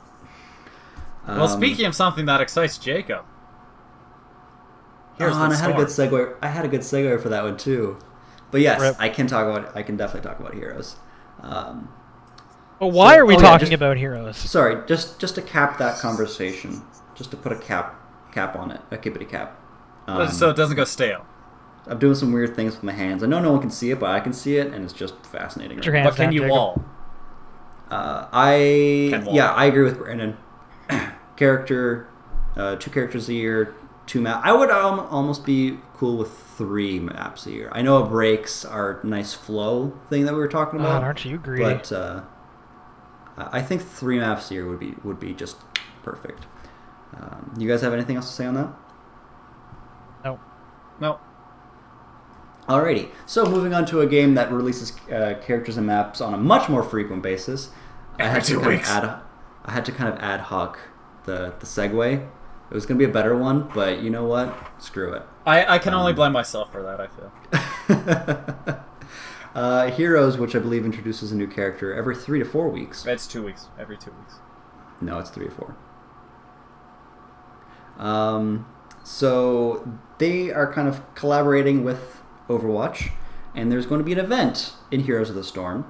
[1.27, 3.25] Well, Um, speaking of something that excites Jacob,
[5.19, 6.11] here's oh, the and I had a good storm.
[6.11, 6.35] segue.
[6.43, 7.99] I had a good segue for that one too.
[8.51, 8.97] But yes, Rip.
[8.99, 9.77] I can talk about.
[9.77, 10.97] I can definitely talk about heroes.
[11.41, 11.89] Um,
[12.79, 14.37] but why so- are we oh, yeah, talking just- about heroes?
[14.37, 16.83] sorry, just just to cap that conversation,
[17.15, 17.95] just to put a cap
[18.33, 19.59] cap on it, a kippity cap.
[20.07, 21.27] Um, so it doesn't go stale.
[21.87, 23.23] I'm doing some weird things with my hands.
[23.23, 25.15] I know no one can see it, but I can see it, and it's just
[25.27, 25.79] fascinating.
[25.79, 26.51] Put your right hands What can you Jacob.
[26.51, 26.85] wall?
[27.91, 29.35] Uh, I Wall.
[29.35, 30.37] yeah, I agree with Brandon.
[31.37, 32.09] Character,
[32.57, 33.75] uh, two characters a year,
[34.07, 34.41] two map.
[34.45, 37.69] I would um, almost be cool with three maps a year.
[37.73, 41.25] I know it breaks our nice flow thing that we were talking God, about, aren't
[41.25, 41.63] you greedy?
[41.63, 42.23] but uh,
[43.37, 45.57] I I think three maps a year would be would be just
[46.03, 46.47] perfect.
[47.19, 48.69] Um, you guys have anything else to say on that?
[51.03, 51.21] No.
[52.69, 56.39] Alrighty, so moving on to a game that releases uh, characters and maps on a
[56.39, 57.71] much more frequent basis.
[58.19, 58.89] I Every had to two kind weeks.
[58.91, 59.21] Of ad,
[59.65, 60.79] I had to kind of ad hoc
[61.25, 62.15] the the segue.
[62.71, 64.57] It was gonna be a better one, but you know what?
[64.79, 65.23] Screw it.
[65.45, 67.09] I, I can only Um, blame myself for that, I
[68.69, 68.85] feel.
[69.61, 73.05] uh, Heroes, which I believe introduces a new character every three to four weeks.
[73.07, 73.67] It's two weeks.
[73.79, 74.35] Every two weeks.
[75.01, 75.77] No, it's three or four.
[77.99, 78.67] Um,
[79.03, 79.87] so
[80.23, 83.11] they are kind of collaborating with Overwatch,
[83.57, 85.83] and there's going to be an event in Heroes of the Storm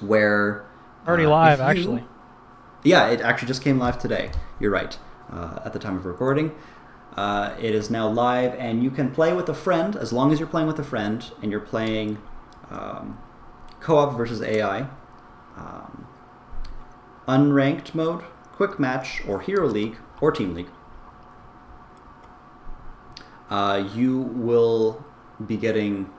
[0.00, 0.64] where
[1.06, 2.04] Already uh, live, you- actually.
[2.84, 4.30] Yeah, it actually just came live today.
[4.58, 4.98] You're right.
[5.30, 6.52] Uh, at the time of recording,
[7.14, 10.38] uh, it is now live, and you can play with a friend as long as
[10.40, 12.16] you're playing with a friend and you're playing
[12.70, 13.18] um,
[13.80, 14.88] co-op versus AI,
[15.56, 16.06] um,
[17.28, 20.70] unranked mode, quick match, or hero league or team league.
[23.52, 25.04] Uh, you will
[25.46, 26.10] be getting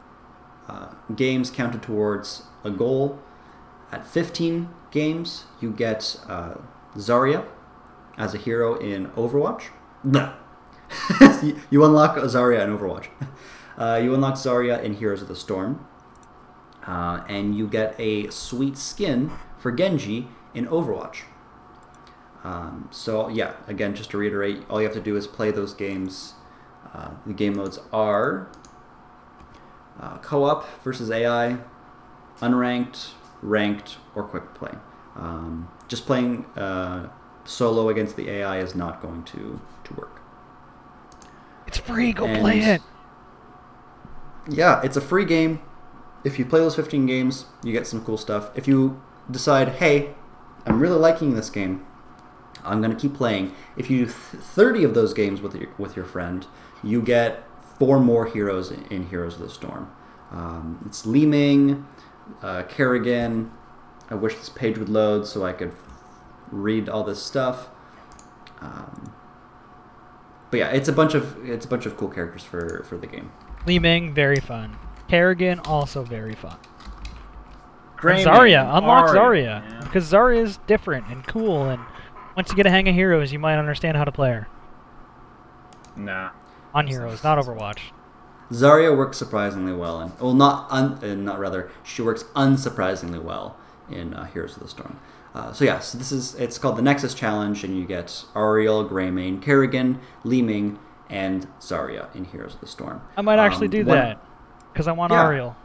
[0.67, 3.17] uh, games counted towards a goal.
[3.91, 6.53] At 15 games, you get uh,
[6.95, 7.43] Zarya
[8.19, 9.69] as a hero in Overwatch.
[10.03, 10.31] No.
[11.41, 13.07] you, you unlock Zarya in Overwatch.
[13.75, 15.83] Uh, you unlock Zarya in Heroes of the Storm.
[16.85, 21.23] Uh, and you get a sweet skin for Genji in Overwatch.
[22.43, 25.73] Um, so, yeah, again, just to reiterate, all you have to do is play those
[25.73, 26.35] games.
[26.93, 28.49] Uh, the game modes are
[29.99, 31.57] uh, co op versus AI,
[32.39, 33.11] unranked,
[33.41, 34.73] ranked, or quick play.
[35.15, 37.09] Um, just playing uh,
[37.45, 40.21] solo against the AI is not going to, to work.
[41.67, 42.13] It's free.
[42.13, 42.81] Go And- play it.
[44.49, 45.61] Yeah, it's a free game.
[46.23, 48.49] If you play those 15 games, you get some cool stuff.
[48.55, 50.15] If you decide, hey,
[50.65, 51.85] I'm really liking this game,
[52.63, 53.53] I'm going to keep playing.
[53.77, 56.45] If you do th- 30 of those games with your, with your friend,
[56.83, 57.43] you get
[57.79, 59.91] four more heroes in, in Heroes of the Storm.
[60.31, 61.85] Um, it's Li Ming,
[62.41, 63.51] uh, Kerrigan.
[64.09, 65.73] I wish this page would load so I could
[66.51, 67.69] read all this stuff.
[68.61, 69.13] Um,
[70.51, 73.07] but yeah, it's a bunch of it's a bunch of cool characters for, for the
[73.07, 73.31] game.
[73.65, 74.77] Li Ming, very fun.
[75.07, 76.57] Kerrigan, also very fun.
[78.01, 79.43] And Greymane, Zarya, unlock Arya, Zarya.
[79.71, 79.79] yeah.
[79.83, 81.81] Because Zarya is different and cool, and
[82.35, 84.47] once you get a hang of heroes, you might understand how to play her.
[85.95, 86.31] Nah.
[86.73, 87.79] On heroes, not Overwatch.
[88.51, 93.57] Zarya works surprisingly well, and well, not un, uh, not rather, she works unsurprisingly well
[93.89, 94.99] in uh, Heroes of the Storm.
[95.33, 98.87] Uh, so yeah, so this is it's called the Nexus Challenge, and you get Auriel,
[98.87, 100.77] Greymane, Kerrigan, Li Ming,
[101.09, 103.01] and Zarya in Heroes of the Storm.
[103.17, 104.23] I might actually Um, do one- that.
[104.71, 105.23] Because I want Yeah.
[105.25, 105.55] Auriel.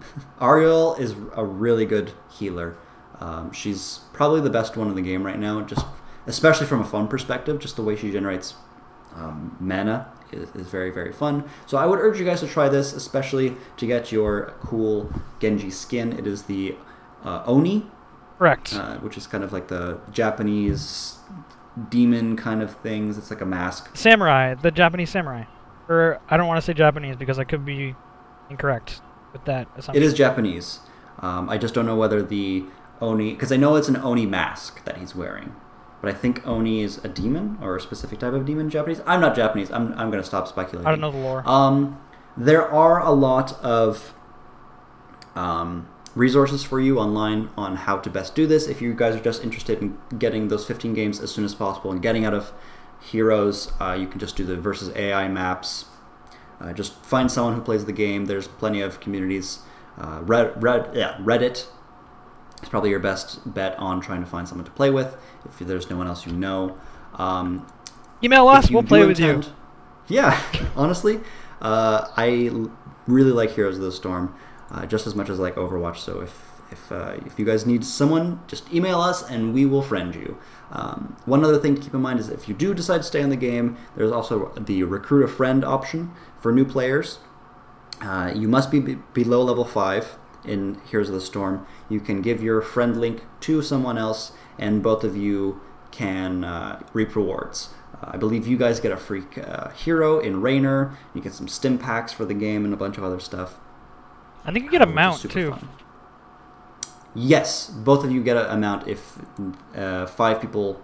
[0.40, 2.76] Auriel is a really good healer.
[3.20, 5.84] Um, she's probably the best one in the game right now, just
[6.26, 7.58] especially from a fun perspective.
[7.58, 8.54] Just the way she generates
[9.16, 11.44] um, mana is, is very very fun.
[11.66, 15.70] So I would urge you guys to try this, especially to get your cool Genji
[15.70, 16.12] skin.
[16.18, 16.76] It is the
[17.24, 17.86] uh, Oni,
[18.38, 18.74] Correct.
[18.74, 21.18] uh, which is kind of like the Japanese
[21.90, 23.18] demon kind of things.
[23.18, 23.96] It's like a mask.
[23.96, 25.44] samurai, the Japanese samurai.
[25.88, 27.94] Or I don't want to say Japanese because I could be
[28.50, 29.00] incorrect
[29.32, 30.02] with that assumption.
[30.02, 30.80] It is Japanese.
[31.20, 32.64] Um, I just don't know whether the
[33.00, 35.54] Oni, because I know it's an Oni mask that he's wearing,
[36.06, 39.00] but I think Oni is a demon or a specific type of demon in Japanese.
[39.06, 39.72] I'm not Japanese.
[39.72, 40.86] I'm, I'm going to stop speculating.
[40.86, 41.42] I don't know the lore.
[41.44, 42.00] Um,
[42.36, 44.14] there are a lot of
[45.34, 48.68] um, resources for you online on how to best do this.
[48.68, 51.90] If you guys are just interested in getting those 15 games as soon as possible
[51.90, 52.52] and getting out of
[53.00, 55.86] Heroes, uh, you can just do the versus AI maps.
[56.60, 58.26] Uh, just find someone who plays the game.
[58.26, 59.58] There's plenty of communities.
[59.98, 61.66] Uh, Red, Red, yeah, Reddit
[62.62, 65.90] is probably your best bet on trying to find someone to play with if there's
[65.90, 66.76] no one else you know.
[67.14, 67.66] Um,
[68.22, 69.42] Email us, we'll play with you.
[70.08, 70.40] Yeah,
[70.76, 71.20] honestly,
[71.60, 72.50] uh, I
[73.06, 74.34] really like Heroes of the Storm
[74.70, 75.98] uh, just as much as I like Overwatch.
[75.98, 79.82] So if if uh, if you guys need someone, just email us and we will
[79.82, 80.38] friend you.
[80.72, 83.20] Um, one other thing to keep in mind is if you do decide to stay
[83.20, 87.18] in the game, there's also the recruit a friend option for new players.
[88.02, 91.66] Uh, you must be b- below level 5 in Heroes of the Storm.
[91.88, 96.82] You can give your friend link to someone else, and both of you can uh,
[96.92, 97.70] reap rewards.
[97.94, 100.96] Uh, I believe you guys get a free uh, hero in Raynor.
[101.14, 103.58] You get some stim packs for the game and a bunch of other stuff.
[104.44, 105.50] I think you get a which mount too.
[105.50, 105.68] fun.
[107.14, 109.18] Yes, both of you get a mount if
[109.74, 110.80] uh, five people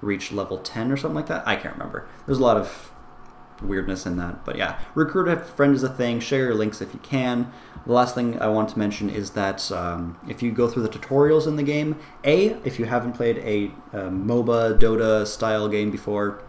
[0.00, 1.46] reach level 10 or something like that.
[1.46, 2.08] I can't remember.
[2.26, 2.90] There's a lot of
[3.62, 4.44] weirdness in that.
[4.44, 6.20] But yeah, recruit a friend is a thing.
[6.20, 7.52] Share your links if you can.
[7.86, 10.88] The last thing I want to mention is that um, if you go through the
[10.88, 15.90] tutorials in the game, A, if you haven't played a, a MOBA, Dota style game
[15.90, 16.42] before,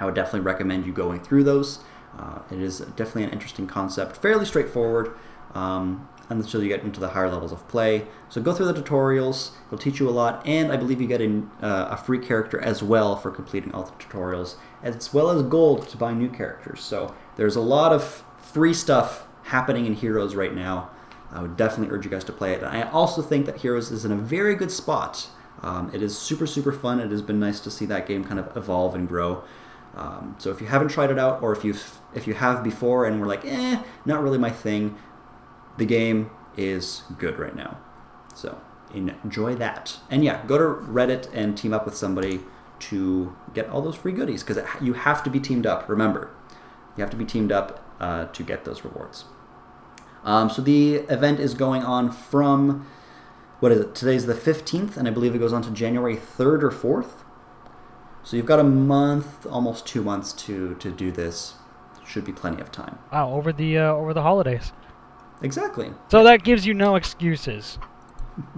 [0.00, 1.80] I would definitely recommend you going through those.
[2.18, 5.16] Uh, it is definitely an interesting concept, fairly straightforward.
[5.54, 8.06] Um, until you get into the higher levels of play.
[8.28, 11.20] So go through the tutorials; it'll teach you a lot, and I believe you get
[11.20, 15.42] a, uh, a free character as well for completing all the tutorials, as well as
[15.42, 16.80] gold to buy new characters.
[16.80, 20.90] So there's a lot of free stuff happening in Heroes right now.
[21.30, 22.62] I would definitely urge you guys to play it.
[22.62, 25.28] I also think that Heroes is in a very good spot.
[25.62, 27.00] Um, it is super super fun.
[27.00, 29.42] It has been nice to see that game kind of evolve and grow.
[29.96, 33.06] Um, so if you haven't tried it out, or if you've if you have before
[33.06, 34.96] and were like, eh, not really my thing,
[35.76, 37.78] the game is good right now.
[38.34, 38.60] So
[38.94, 39.98] enjoy that.
[40.10, 42.40] And yeah, go to Reddit and team up with somebody
[42.80, 45.88] to get all those free goodies because you have to be teamed up.
[45.88, 46.30] Remember,
[46.96, 49.24] you have to be teamed up uh, to get those rewards.
[50.24, 52.86] Um, so the event is going on from
[53.60, 53.94] what is it?
[53.94, 57.24] Today's the 15th, and I believe it goes on to January 3rd or 4th.
[58.22, 61.54] So you've got a month, almost two months to to do this.
[62.06, 62.98] Should be plenty of time.
[63.12, 64.72] Wow, over the uh, over the holidays.
[65.42, 65.92] Exactly.
[66.08, 67.78] So that gives you no excuses.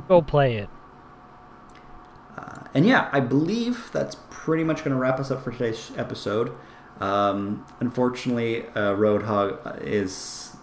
[0.09, 0.69] Go play it.
[2.37, 5.93] Uh, and yeah, I believe that's pretty much going to wrap us up for today's
[5.97, 6.53] episode.
[7.01, 10.57] Um, unfortunately, uh, Roadhog is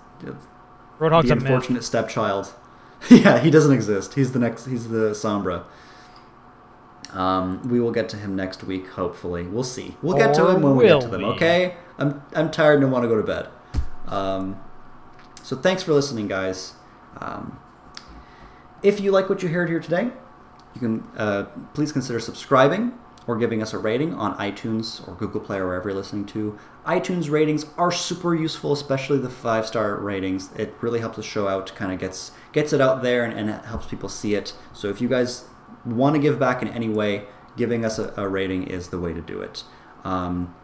[1.00, 2.54] Roadhog's the unfortunate stepchild.
[3.10, 4.14] yeah, he doesn't exist.
[4.16, 4.66] He's the next.
[4.66, 5.66] He's the Sombra.
[7.14, 9.44] Um, we will get to him next week, hopefully.
[9.44, 9.96] We'll see.
[10.02, 11.22] We'll get to him when we get to them.
[11.22, 11.28] we?
[11.30, 11.76] Okay.
[11.98, 13.48] I'm I'm tired and want to go to bed.
[14.08, 14.62] Um,
[15.44, 16.74] so thanks for listening, guys.
[17.20, 17.60] Um,
[18.84, 20.12] if you like what you heard here today,
[20.82, 22.94] you can uh, please consider subscribing
[23.26, 26.58] or giving us a rating on iTunes or Google Play or wherever you're listening to.
[26.86, 30.50] iTunes ratings are super useful, especially the five star ratings.
[30.56, 33.66] It really helps the show out, kind of gets gets it out there, and, and
[33.66, 34.54] helps people see it.
[34.72, 35.46] So if you guys
[35.86, 37.26] want to give back in any way,
[37.58, 39.64] giving us a, a rating is the way to do it.
[40.04, 40.56] Um,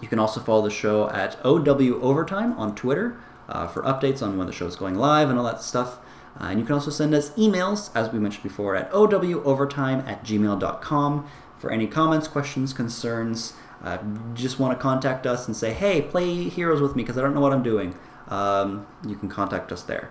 [0.00, 4.36] you can also follow the show at OW Overtime on Twitter uh, for updates on
[4.38, 5.98] when the show is going live and all that stuff.
[6.40, 10.24] Uh, and you can also send us emails, as we mentioned before, at owovertime at
[10.24, 11.28] gmail.com
[11.58, 13.54] for any comments, questions, concerns.
[13.82, 13.98] Uh,
[14.34, 17.34] just want to contact us and say, hey, play Heroes with me because I don't
[17.34, 17.94] know what I'm doing.
[18.28, 20.10] Um, you can contact us there.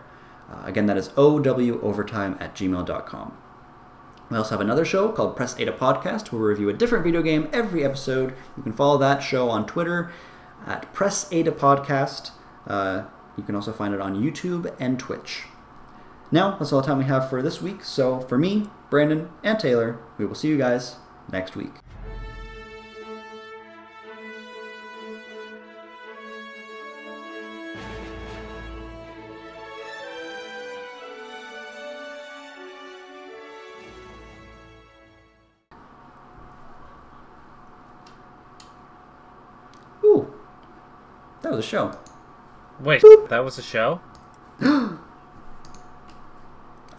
[0.51, 3.37] Uh, again, that is owovertime at gmail.com.
[4.29, 7.21] We also have another show called Press Ada Podcast, where we review a different video
[7.21, 8.33] game every episode.
[8.55, 10.11] You can follow that show on Twitter
[10.65, 12.31] at Press Ada Podcast.
[12.65, 13.03] Uh,
[13.37, 15.43] you can also find it on YouTube and Twitch.
[16.33, 17.83] Now, that's all the time we have for this week.
[17.83, 20.95] So, for me, Brandon, and Taylor, we will see you guys
[21.29, 21.71] next week.
[40.05, 40.33] Ooh,
[41.41, 41.99] that was a show.
[42.79, 43.99] Wait, that was a show?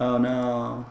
[0.05, 0.85] Oh no.